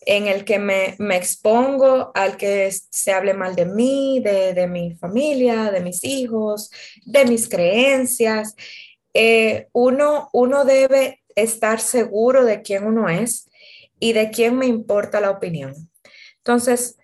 en 0.00 0.26
el 0.26 0.44
que 0.44 0.58
me, 0.58 0.96
me, 0.98 1.16
expongo 1.16 2.10
al 2.14 2.36
que 2.36 2.72
se 2.90 3.12
hable 3.12 3.34
mal 3.34 3.54
de 3.54 3.66
mí, 3.66 4.20
de, 4.20 4.52
de 4.52 4.66
mi 4.66 4.94
familia, 4.96 5.70
de 5.70 5.80
mis 5.80 6.02
hijos, 6.02 6.70
de 7.04 7.24
mis 7.24 7.48
creencias. 7.48 8.54
Eh, 9.14 9.68
uno, 9.72 10.28
uno 10.32 10.64
debe 10.64 11.22
estar 11.36 11.80
seguro 11.80 12.44
de 12.44 12.62
quién 12.62 12.84
uno 12.84 13.08
es 13.08 13.45
y 13.98 14.12
de 14.12 14.30
quién 14.30 14.56
me 14.56 14.66
importa 14.66 15.20
la 15.20 15.30
opinión. 15.30 15.74
Entonces, 16.38 16.98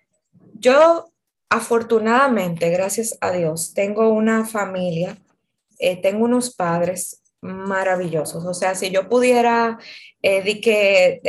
yo 0.54 1.12
afortunadamente, 1.48 2.70
gracias 2.70 3.18
a 3.20 3.30
Dios, 3.30 3.74
tengo 3.74 4.08
una 4.08 4.46
familia, 4.46 5.18
eh, 5.78 6.00
tengo 6.00 6.24
unos 6.24 6.54
padres 6.54 7.22
maravillosos. 7.42 8.44
O 8.46 8.54
sea, 8.54 8.74
si 8.74 8.90
yo 8.90 9.08
pudiera, 9.08 9.78
eh, 10.22 10.60
que, 10.60 11.20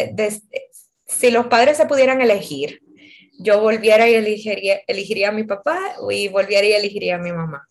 si 1.05 1.31
los 1.31 1.47
padres 1.47 1.77
se 1.77 1.87
pudieran 1.87 2.21
elegir, 2.21 2.81
yo 3.39 3.59
volviera 3.59 4.07
y 4.07 4.13
elegiría, 4.13 4.81
elegiría 4.87 5.29
a 5.29 5.33
mi 5.33 5.43
papá 5.43 5.77
y 6.09 6.27
volviera 6.29 6.67
y 6.67 6.73
elegiría 6.73 7.15
a 7.15 7.19
mi 7.19 7.33
mamá. 7.33 7.67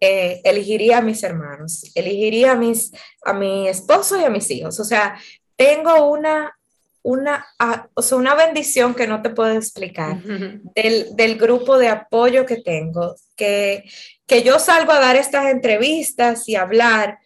Eh, 0.00 0.40
elegiría 0.44 0.98
a 0.98 1.02
mis 1.02 1.22
hermanos, 1.22 1.90
elegiría 1.94 2.52
a, 2.52 2.54
mis, 2.54 2.92
a 3.22 3.34
mi 3.34 3.68
esposo 3.68 4.18
y 4.18 4.24
a 4.24 4.30
mis 4.30 4.50
hijos. 4.50 4.80
O 4.80 4.84
sea, 4.84 5.20
tengo 5.56 6.10
una, 6.10 6.56
una, 7.02 7.46
o 7.94 8.02
sea, 8.02 8.18
una 8.18 8.34
bendición 8.34 8.94
que 8.94 9.06
no 9.06 9.22
te 9.22 9.30
puedo 9.30 9.52
explicar 9.52 10.22
del, 10.22 11.16
del, 11.16 11.38
grupo 11.38 11.78
de 11.78 11.88
apoyo 11.88 12.44
que 12.44 12.56
tengo, 12.56 13.14
que, 13.36 13.84
que 14.26 14.42
yo 14.42 14.58
salgo 14.58 14.92
a 14.92 15.00
dar 15.00 15.16
estas 15.16 15.46
entrevistas 15.46 16.48
y 16.48 16.56
hablar, 16.56 17.18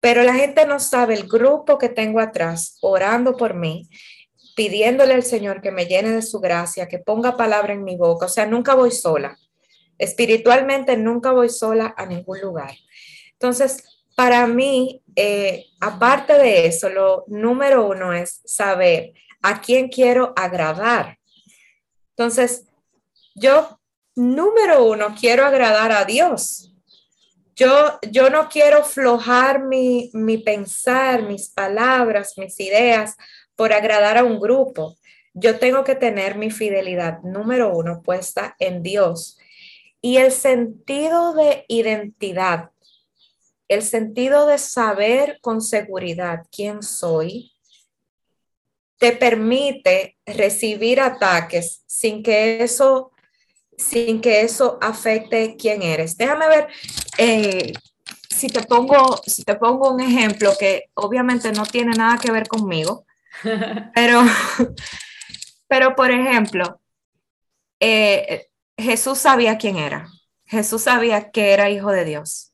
pero 0.00 0.22
la 0.22 0.34
gente 0.34 0.66
no 0.66 0.80
sabe 0.80 1.14
el 1.14 1.28
grupo 1.28 1.78
que 1.78 1.88
tengo 1.88 2.20
atrás 2.20 2.78
orando 2.80 3.36
por 3.36 3.54
mí, 3.54 3.88
pidiéndole 4.56 5.14
al 5.14 5.22
Señor 5.24 5.60
que 5.60 5.72
me 5.72 5.86
llene 5.86 6.10
de 6.10 6.22
su 6.22 6.40
gracia, 6.40 6.88
que 6.88 6.98
ponga 6.98 7.36
palabra 7.36 7.74
en 7.74 7.84
mi 7.84 7.96
boca. 7.96 8.26
O 8.26 8.28
sea, 8.28 8.46
nunca 8.46 8.74
voy 8.74 8.90
sola. 8.90 9.38
Espiritualmente 9.98 10.96
nunca 10.96 11.32
voy 11.32 11.48
sola 11.48 11.94
a 11.96 12.06
ningún 12.06 12.40
lugar. 12.40 12.74
Entonces, 13.32 13.84
para 14.18 14.48
mí, 14.48 15.00
eh, 15.14 15.66
aparte 15.78 16.32
de 16.32 16.66
eso, 16.66 16.88
lo 16.88 17.22
número 17.28 17.86
uno 17.86 18.12
es 18.12 18.40
saber 18.44 19.12
a 19.42 19.60
quién 19.60 19.86
quiero 19.86 20.32
agradar. 20.34 21.20
Entonces, 22.16 22.66
yo, 23.36 23.78
número 24.16 24.82
uno, 24.82 25.14
quiero 25.16 25.46
agradar 25.46 25.92
a 25.92 26.04
Dios. 26.04 26.74
Yo, 27.54 28.00
yo 28.10 28.28
no 28.28 28.48
quiero 28.48 28.82
flojar 28.82 29.62
mi, 29.62 30.10
mi 30.14 30.38
pensar, 30.38 31.22
mis 31.22 31.50
palabras, 31.50 32.36
mis 32.38 32.58
ideas 32.58 33.14
por 33.54 33.72
agradar 33.72 34.18
a 34.18 34.24
un 34.24 34.40
grupo. 34.40 34.96
Yo 35.32 35.60
tengo 35.60 35.84
que 35.84 35.94
tener 35.94 36.36
mi 36.36 36.50
fidelidad, 36.50 37.20
número 37.22 37.72
uno, 37.72 38.02
puesta 38.02 38.56
en 38.58 38.82
Dios 38.82 39.38
y 40.00 40.18
el 40.18 40.32
sentido 40.32 41.34
de 41.34 41.64
identidad, 41.68 42.70
el 43.68 43.82
sentido 43.82 44.46
de 44.46 44.58
saber 44.58 45.38
con 45.40 45.60
seguridad 45.60 46.44
quién 46.50 46.82
soy, 46.82 47.52
te 48.98 49.12
permite 49.12 50.16
recibir 50.26 51.00
ataques 51.00 51.82
sin 51.86 52.22
que 52.22 52.62
eso, 52.62 53.12
sin 53.76 54.20
que 54.20 54.40
eso 54.40 54.78
afecte 54.80 55.56
quién 55.56 55.82
eres. 55.82 56.16
Déjame 56.16 56.48
ver 56.48 56.68
eh, 57.16 57.72
si, 58.28 58.48
te 58.48 58.62
pongo, 58.62 59.20
si 59.24 59.44
te 59.44 59.54
pongo 59.54 59.92
un 59.92 60.00
ejemplo 60.00 60.52
que 60.58 60.90
obviamente 60.94 61.52
no 61.52 61.64
tiene 61.64 61.92
nada 61.92 62.18
que 62.18 62.32
ver 62.32 62.48
conmigo, 62.48 63.06
pero, 63.94 64.22
pero 65.68 65.94
por 65.94 66.10
ejemplo, 66.10 66.80
eh, 67.78 68.48
Jesús 68.76 69.18
sabía 69.18 69.58
quién 69.58 69.76
era. 69.76 70.08
Jesús 70.46 70.82
sabía 70.82 71.30
que 71.30 71.52
era 71.52 71.70
hijo 71.70 71.92
de 71.92 72.04
Dios. 72.04 72.52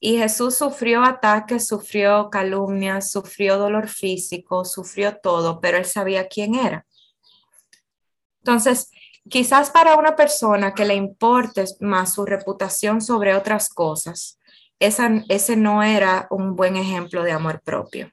Y 0.00 0.18
Jesús 0.18 0.56
sufrió 0.56 1.02
ataques, 1.02 1.66
sufrió 1.66 2.30
calumnias, 2.30 3.10
sufrió 3.10 3.58
dolor 3.58 3.88
físico, 3.88 4.64
sufrió 4.64 5.16
todo, 5.16 5.60
pero 5.60 5.78
él 5.78 5.84
sabía 5.84 6.28
quién 6.28 6.54
era. 6.54 6.86
Entonces, 8.40 8.90
quizás 9.28 9.70
para 9.70 9.96
una 9.96 10.14
persona 10.14 10.72
que 10.72 10.84
le 10.84 10.94
importe 10.94 11.64
más 11.80 12.14
su 12.14 12.24
reputación 12.24 13.00
sobre 13.00 13.34
otras 13.34 13.68
cosas, 13.68 14.38
ese 14.78 15.56
no 15.56 15.82
era 15.82 16.28
un 16.30 16.54
buen 16.54 16.76
ejemplo 16.76 17.24
de 17.24 17.32
amor 17.32 17.60
propio. 17.62 18.12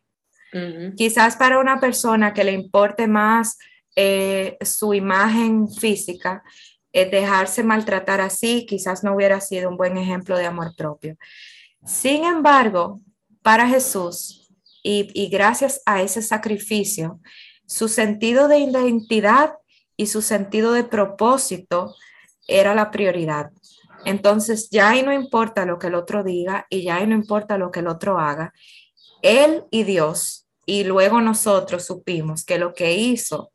Quizás 0.96 1.36
para 1.36 1.60
una 1.60 1.82
persona 1.82 2.34
que 2.34 2.46
le 2.46 2.54
importe 2.54 3.08
más 3.08 3.58
eh, 3.98 4.58
su 4.62 4.94
imagen 4.94 5.70
física, 5.70 6.44
eh, 6.94 7.10
dejarse 7.10 7.62
maltratar 7.62 8.22
así 8.22 8.66
quizás 8.66 9.04
no 9.04 9.14
hubiera 9.16 9.42
sido 9.42 9.70
un 9.70 9.76
buen 9.76 9.98
ejemplo 9.98 10.38
de 10.38 10.46
amor 10.46 10.74
propio. 10.78 11.18
Sin 11.86 12.24
embargo, 12.24 13.00
para 13.42 13.68
Jesús 13.68 14.50
y, 14.82 15.30
gracias 15.30 15.82
a 15.86 16.02
ese 16.02 16.22
sacrificio, 16.22 17.20
su 17.68 17.88
sentido 17.88 18.48
de 18.48 18.60
identidad 18.60 19.54
y 19.98 20.08
su 20.08 20.22
sentido 20.22 20.74
de 20.74 20.84
propósito 20.84 21.96
era 22.48 22.76
la 22.76 22.92
prioridad. 22.92 23.52
Entonces 24.04 24.70
ya 24.70 25.00
no 25.04 25.14
importa 25.14 25.66
lo 25.66 25.80
que 25.80 25.88
el 25.88 25.96
otro 25.96 26.24
diga 26.24 26.68
y 26.70 26.84
ya 26.84 27.04
no 27.06 27.16
importa 27.16 27.58
lo 27.58 27.72
que 27.72 27.80
el 27.80 27.88
otro 27.88 28.20
haga. 28.20 28.54
Él 29.22 29.64
y 29.72 29.84
Dios, 29.84 30.48
y 30.66 30.84
luego 30.84 31.22
nosotros 31.22 31.86
supimos 31.86 32.44
que 32.44 32.60
lo 32.60 32.74
que 32.74 32.94
hizo 32.94 33.52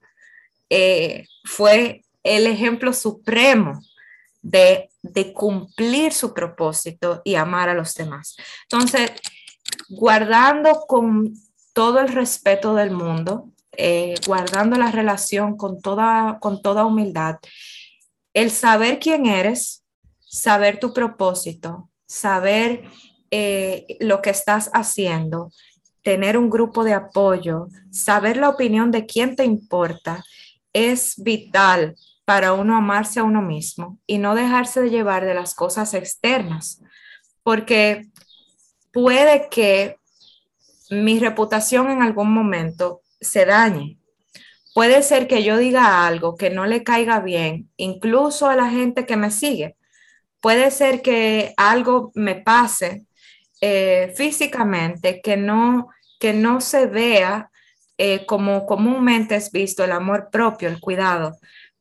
eh, 0.69 1.27
fue 1.45 2.03
el 2.23 2.47
ejemplo 2.47 2.93
supremo 2.93 3.81
de, 4.43 4.90
cumplir 5.35 6.13
su 6.13 6.35
propósito 6.35 7.23
y 7.25 7.35
amar 7.35 7.69
a 7.69 7.75
los 7.75 7.95
demás. 7.95 8.37
Entonces, 8.71 9.13
guardando 9.89 10.85
con 10.87 11.35
todo 11.73 12.01
el 12.01 12.09
respeto 12.09 12.75
del 12.75 12.91
mundo, 12.91 13.51
eh, 13.73 14.15
guardando 14.27 14.77
la 14.77 14.91
relación 14.91 15.57
con 15.57 15.81
toda, 15.81 16.39
con 16.41 16.61
toda 16.63 16.85
humildad, 16.85 17.37
el 18.35 18.51
saber 18.51 18.99
quién 18.99 19.27
eres, 19.27 19.85
saber 20.19 20.79
tu 20.79 20.93
propósito, 20.93 21.91
saber 22.07 22.85
eh, 23.31 23.97
lo 24.01 24.21
que 24.23 24.31
estás 24.31 24.71
haciendo, 24.75 25.51
tener 26.03 26.37
un 26.37 26.51
grupo 26.51 26.85
de 26.85 26.95
apoyo, 26.95 27.69
saber 27.91 28.37
la 28.37 28.49
opinión 28.49 28.91
de 28.91 29.07
quién 29.07 29.37
te 29.37 29.45
importa, 29.45 30.25
es 30.73 31.15
vital 31.17 31.97
para 32.31 32.53
uno 32.53 32.77
amarse 32.77 33.19
a 33.19 33.25
uno 33.25 33.43
mismo 33.43 33.99
y 34.07 34.19
no 34.19 34.37
dejarse 34.37 34.81
de 34.81 34.91
llevar 34.91 35.27
de 35.27 35.35
las 35.35 35.53
cosas 35.53 35.95
externas, 35.95 36.81
porque 37.43 38.07
puede 38.93 39.49
que 39.51 39.97
mi 40.91 41.19
reputación 41.19 41.91
en 41.91 42.03
algún 42.03 42.33
momento 42.33 43.03
se 43.21 43.47
dañe. 43.47 43.99
Puede 44.75 45.03
ser 45.03 45.27
que 45.27 45.43
yo 45.43 45.57
diga 45.57 46.07
algo 46.07 46.37
que 46.37 46.51
no 46.51 46.67
le 46.67 46.85
caiga 46.85 47.19
bien, 47.19 47.69
incluso 47.77 48.49
a 48.49 48.55
la 48.55 48.71
gente 48.71 49.07
que 49.07 49.17
me 49.17 49.33
sigue. 49.33 49.75
Puede 50.41 50.71
ser 50.71 51.03
que 51.03 51.53
algo 51.57 52.13
me 52.15 52.37
pase 52.37 53.07
eh, 53.61 54.15
físicamente 54.15 55.21
que 55.21 55.37
no, 55.37 55.89
que 56.21 56.33
no 56.33 56.61
se 56.61 56.87
vea 56.87 57.51
eh, 57.99 58.25
como 58.25 58.67
comúnmente 58.67 59.35
es 59.35 59.51
visto 59.51 59.83
el 59.83 59.91
amor 59.91 60.29
propio, 60.31 60.69
el 60.69 60.79
cuidado 60.79 61.37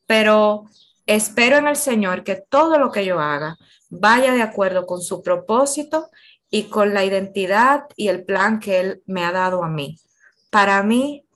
pero 0.10 0.66
espero 1.05 1.57
en 1.57 1.68
el 1.68 1.76
Señor 1.76 2.24
que 2.24 2.34
todo 2.49 2.80
lo 2.80 2.91
que 2.91 3.05
yo 3.05 3.20
haga 3.20 3.60
vaya 3.91 4.34
de 4.34 4.41
acuerdo 4.41 4.88
con 4.88 5.03
su 5.03 5.22
propósito 5.22 6.10
y 6.49 6.64
con 6.64 6.95
la 6.95 7.05
identidad 7.05 7.84
y 7.95 8.07
el 8.07 8.26
plan 8.26 8.60
que 8.60 8.80
Él 8.80 9.03
me 9.05 9.24
ha 9.24 9.32
dado 9.32 9.64
a 9.64 9.70
mí. 9.70 9.99
Para 10.49 10.82
mí, 10.82 11.28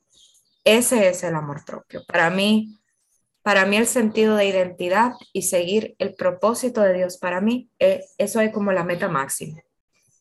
ese 0.63 1.07
es 1.07 1.23
el 1.23 1.35
amor 1.35 1.63
propio. 1.63 2.01
Para 2.07 2.31
mí, 2.31 2.79
para 3.43 3.67
mí 3.67 3.77
el 3.77 3.85
sentido 3.85 4.35
de 4.37 4.47
identidad 4.47 5.11
y 5.33 5.43
seguir 5.43 5.93
el 5.99 6.15
propósito 6.15 6.81
de 6.81 6.93
Dios 6.93 7.19
para 7.19 7.41
mí, 7.41 7.69
eh, 7.77 8.03
eso 8.17 8.41
es 8.41 8.51
como 8.51 8.71
la 8.71 8.83
meta 8.83 9.07
máxima. 9.07 9.61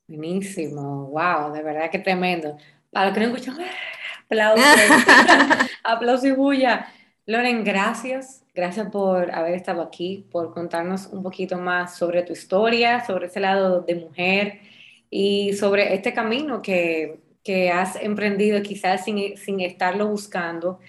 Buenísimo, 0.06 1.06
wow, 1.06 1.54
de 1.54 1.62
verdad 1.62 1.90
que 1.90 2.00
tremendo. 2.00 2.58
Para 2.90 3.06
los 3.06 3.14
que 3.14 3.20
no 3.20 3.34
escuchan, 3.34 3.56
aplausos, 4.26 4.64
aplausos 5.84 6.26
y 6.26 6.32
bulla. 6.32 6.92
Loren, 7.26 7.64
gracias. 7.64 8.44
Gracias 8.54 8.90
por 8.90 9.30
haber 9.30 9.54
estado 9.54 9.80
aquí, 9.80 10.26
por 10.30 10.52
contarnos 10.52 11.06
un 11.06 11.22
poquito 11.22 11.56
más 11.58 11.96
sobre 11.96 12.22
tu 12.22 12.32
historia, 12.32 13.04
sobre 13.04 13.26
ese 13.26 13.40
lado 13.40 13.80
de 13.80 13.94
mujer 13.94 14.60
y 15.08 15.54
sobre 15.54 15.94
este 15.94 16.12
camino 16.12 16.60
que, 16.60 17.20
que 17.42 17.70
has 17.70 17.96
emprendido 17.96 18.60
quizás 18.62 19.04
sin, 19.04 19.36
sin, 19.36 19.60
estarlo 19.60 20.08
buscando, 20.08 20.80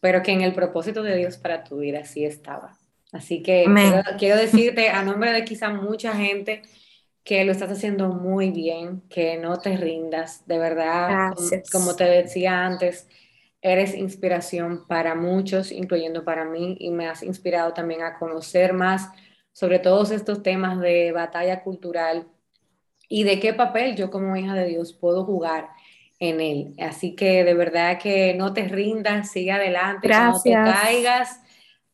pero 0.00 0.22
que 0.22 0.32
en 0.32 0.40
el 0.40 0.52
propósito 0.52 1.02
de 1.02 1.16
Dios 1.16 1.36
para 1.36 1.62
tu 1.62 1.78
vida 1.78 2.04
sí 2.04 2.24
estaba. 2.24 2.76
Así 3.12 3.42
que 3.42 3.64
quiero, 3.64 4.02
quiero, 4.18 4.36
decirte 4.36 4.88
a 4.88 5.02
nombre 5.04 5.32
de 5.32 5.44
quizá 5.44 5.68
mucha 5.68 6.14
gente 6.14 6.62
que 7.22 7.44
lo 7.44 7.52
estás 7.52 7.70
haciendo 7.70 8.08
muy 8.08 8.50
bien, 8.50 9.02
que 9.08 9.36
no 9.38 9.58
te 9.58 9.76
rindas, 9.76 10.46
de 10.46 10.58
verdad, 10.58 11.34
como 11.70 11.94
te 11.94 12.04
decía 12.04 12.64
antes, 12.64 13.06
Eres 13.62 13.94
inspiración 13.94 14.86
para 14.86 15.14
muchos, 15.14 15.72
incluyendo 15.72 16.24
para 16.24 16.44
mí, 16.44 16.76
y 16.80 16.90
me 16.90 17.08
has 17.08 17.22
inspirado 17.22 17.72
también 17.72 18.02
a 18.02 18.18
conocer 18.18 18.72
más 18.72 19.08
sobre 19.52 19.78
todos 19.78 20.10
estos 20.10 20.42
temas 20.42 20.80
de 20.80 21.12
batalla 21.12 21.62
cultural 21.62 22.26
y 23.08 23.24
de 23.24 23.38
qué 23.38 23.54
papel 23.54 23.94
yo 23.94 24.10
como 24.10 24.36
hija 24.36 24.54
de 24.54 24.66
Dios 24.66 24.92
puedo 24.92 25.24
jugar 25.24 25.68
en 26.18 26.40
él. 26.40 26.74
Así 26.78 27.14
que 27.14 27.44
de 27.44 27.54
verdad 27.54 27.98
que 27.98 28.34
no 28.34 28.52
te 28.52 28.66
rindas, 28.68 29.30
sigue 29.30 29.52
adelante, 29.52 30.08
Gracias. 30.08 30.34
no 30.34 30.42
te 30.42 30.52
caigas, 30.52 31.40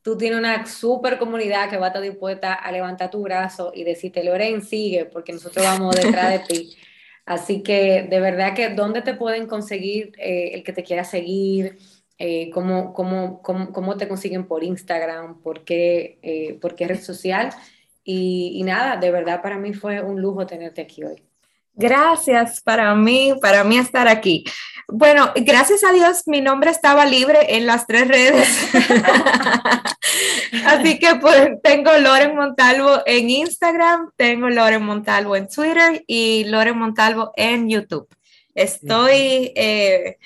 tú 0.03 0.17
tienes 0.17 0.39
una 0.39 0.65
súper 0.67 1.19
comunidad 1.19 1.69
que 1.69 1.77
va 1.77 1.87
a 1.87 1.89
estar 1.89 2.03
dispuesta 2.03 2.55
a 2.55 2.73
levantar 2.73 3.11
tu 3.11 3.23
brazo 3.23 3.73
y 3.75 3.85
decirte, 3.85 4.25
Loren, 4.25 4.63
sigue, 4.63 5.05
porque 5.05 5.33
nosotros 5.33 5.65
vamos 5.67 5.97
detrás 5.97 6.31
de 6.31 6.39
ti. 6.41 6.77
Así 7.29 7.63
que 7.63 8.07
de 8.09 8.21
verdad 8.21 8.55
que, 8.55 8.71
¿dónde 8.71 9.03
te 9.03 9.13
pueden 9.15 9.47
conseguir 9.47 10.13
eh, 10.19 10.53
el 10.55 10.65
que 10.65 10.73
te 10.73 10.83
quiera 10.83 11.05
seguir? 11.05 11.79
Eh, 12.17 12.51
¿cómo, 12.51 12.95
cómo, 12.95 13.43
cómo, 13.43 13.97
te 13.99 14.09
consiguen 14.09 14.47
por 14.49 14.65
Instagram? 14.65 15.43
¿Por 15.43 15.63
qué, 15.65 16.19
eh, 16.23 16.55
por 16.61 16.75
qué 16.75 16.89
red 16.89 17.01
social? 17.03 17.51
Y, 18.03 18.53
y 18.55 18.63
nada, 18.65 18.97
de 18.97 19.11
verdad 19.11 19.43
para 19.43 19.59
mí 19.59 19.75
fue 19.75 20.03
un 20.03 20.23
lujo 20.23 20.47
tenerte 20.47 20.81
aquí 20.81 21.05
hoy. 21.05 21.28
Gracias 21.79 22.61
para 22.61 22.93
mí, 22.97 23.35
para 23.41 23.63
mí 23.63 23.79
estar 23.79 24.09
aquí. 24.09 24.45
Bueno, 24.89 25.31
gracias 25.37 25.85
a 25.85 25.93
Dios 25.93 26.23
mi 26.27 26.41
nombre 26.41 26.71
estaba 26.71 27.07
libre 27.07 27.57
en 27.57 27.67
las 27.67 27.87
tres 27.87 28.09
redes. 28.09 28.49
Así 30.67 30.99
que 30.99 31.15
pues 31.21 31.51
tengo 31.63 31.93
Loren 31.99 32.35
Montalvo 32.35 33.03
en 33.07 33.31
Instagram, 33.31 34.11
tengo 34.17 34.49
Loren 34.49 34.83
Montalvo 34.83 35.37
en 35.37 35.49
Twitter 35.49 36.03
y 36.09 36.45
Loren 36.47 36.77
Montalvo 36.79 37.31
en 37.37 37.69
YouTube. 37.69 38.09
Estoy 38.59 39.53
eh, 39.55 40.19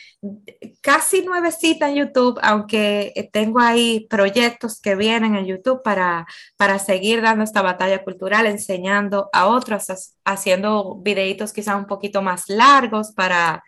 casi 0.81 1.23
nuevecita 1.23 1.91
en 1.91 1.97
YouTube, 1.97 2.39
aunque 2.43 3.29
tengo 3.31 3.61
ahí 3.61 4.07
proyectos 4.09 4.81
que 4.81 4.97
vienen 4.97 5.37
en 5.37 5.45
YouTube 5.45 5.83
para, 5.83 6.27
para 6.57 6.79
seguir 6.79 7.21
dando 7.21 7.45
esta 7.45 7.61
batalla 7.61 8.03
cultural, 8.03 8.47
enseñando 8.47 9.29
a 9.35 9.49
otros, 9.49 10.15
haciendo 10.25 10.97
videitos 11.03 11.53
quizás 11.53 11.77
un 11.77 11.87
poquito 11.87 12.23
más 12.23 12.49
largos 12.49 13.13
para 13.13 13.63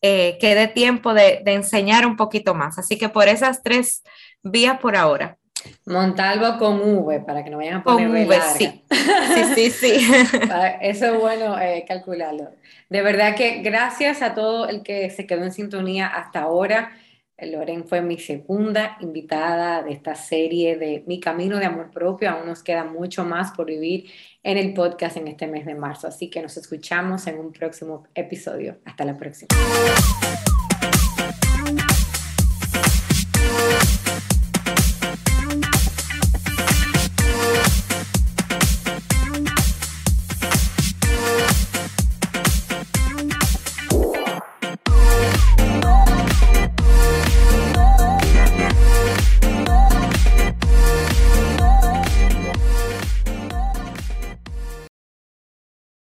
eh, 0.00 0.38
que 0.40 0.54
dé 0.54 0.68
tiempo 0.68 1.12
de, 1.12 1.42
de 1.44 1.52
enseñar 1.52 2.06
un 2.06 2.16
poquito 2.16 2.54
más. 2.54 2.78
Así 2.78 2.96
que 2.96 3.10
por 3.10 3.28
esas 3.28 3.62
tres 3.62 4.02
vías 4.42 4.78
por 4.80 4.96
ahora. 4.96 5.36
Montalvo 5.86 6.58
con 6.58 6.80
V, 6.80 7.20
para 7.20 7.44
que 7.44 7.50
no 7.50 7.58
vayan 7.58 7.76
a 7.76 7.82
poner 7.82 8.08
con 8.08 8.16
V, 8.16 8.40
sí. 8.58 8.82
sí, 8.90 9.44
sí, 9.54 9.70
sí. 9.70 10.12
Eso 10.80 11.06
es 11.06 11.20
bueno 11.20 11.58
eh, 11.60 11.84
calcularlo. 11.86 12.50
De 12.88 13.02
verdad 13.02 13.34
que 13.34 13.62
gracias 13.62 14.22
a 14.22 14.34
todo 14.34 14.68
el 14.68 14.82
que 14.82 15.10
se 15.10 15.26
quedó 15.26 15.44
en 15.44 15.52
sintonía 15.52 16.06
hasta 16.06 16.40
ahora. 16.40 16.92
Loren 17.38 17.86
fue 17.86 18.00
mi 18.00 18.18
segunda 18.18 18.96
invitada 19.00 19.82
de 19.82 19.92
esta 19.92 20.14
serie 20.14 20.76
de 20.76 21.04
Mi 21.06 21.20
Camino 21.20 21.58
de 21.58 21.66
Amor 21.66 21.90
Propio. 21.90 22.30
Aún 22.30 22.46
nos 22.46 22.62
queda 22.62 22.84
mucho 22.84 23.24
más 23.24 23.52
por 23.52 23.66
vivir 23.66 24.10
en 24.42 24.56
el 24.56 24.72
podcast 24.72 25.18
en 25.18 25.28
este 25.28 25.46
mes 25.46 25.66
de 25.66 25.74
marzo. 25.74 26.08
Así 26.08 26.30
que 26.30 26.40
nos 26.40 26.56
escuchamos 26.56 27.26
en 27.26 27.38
un 27.38 27.52
próximo 27.52 28.04
episodio. 28.14 28.78
Hasta 28.86 29.04
la 29.04 29.18
próxima. 29.18 29.48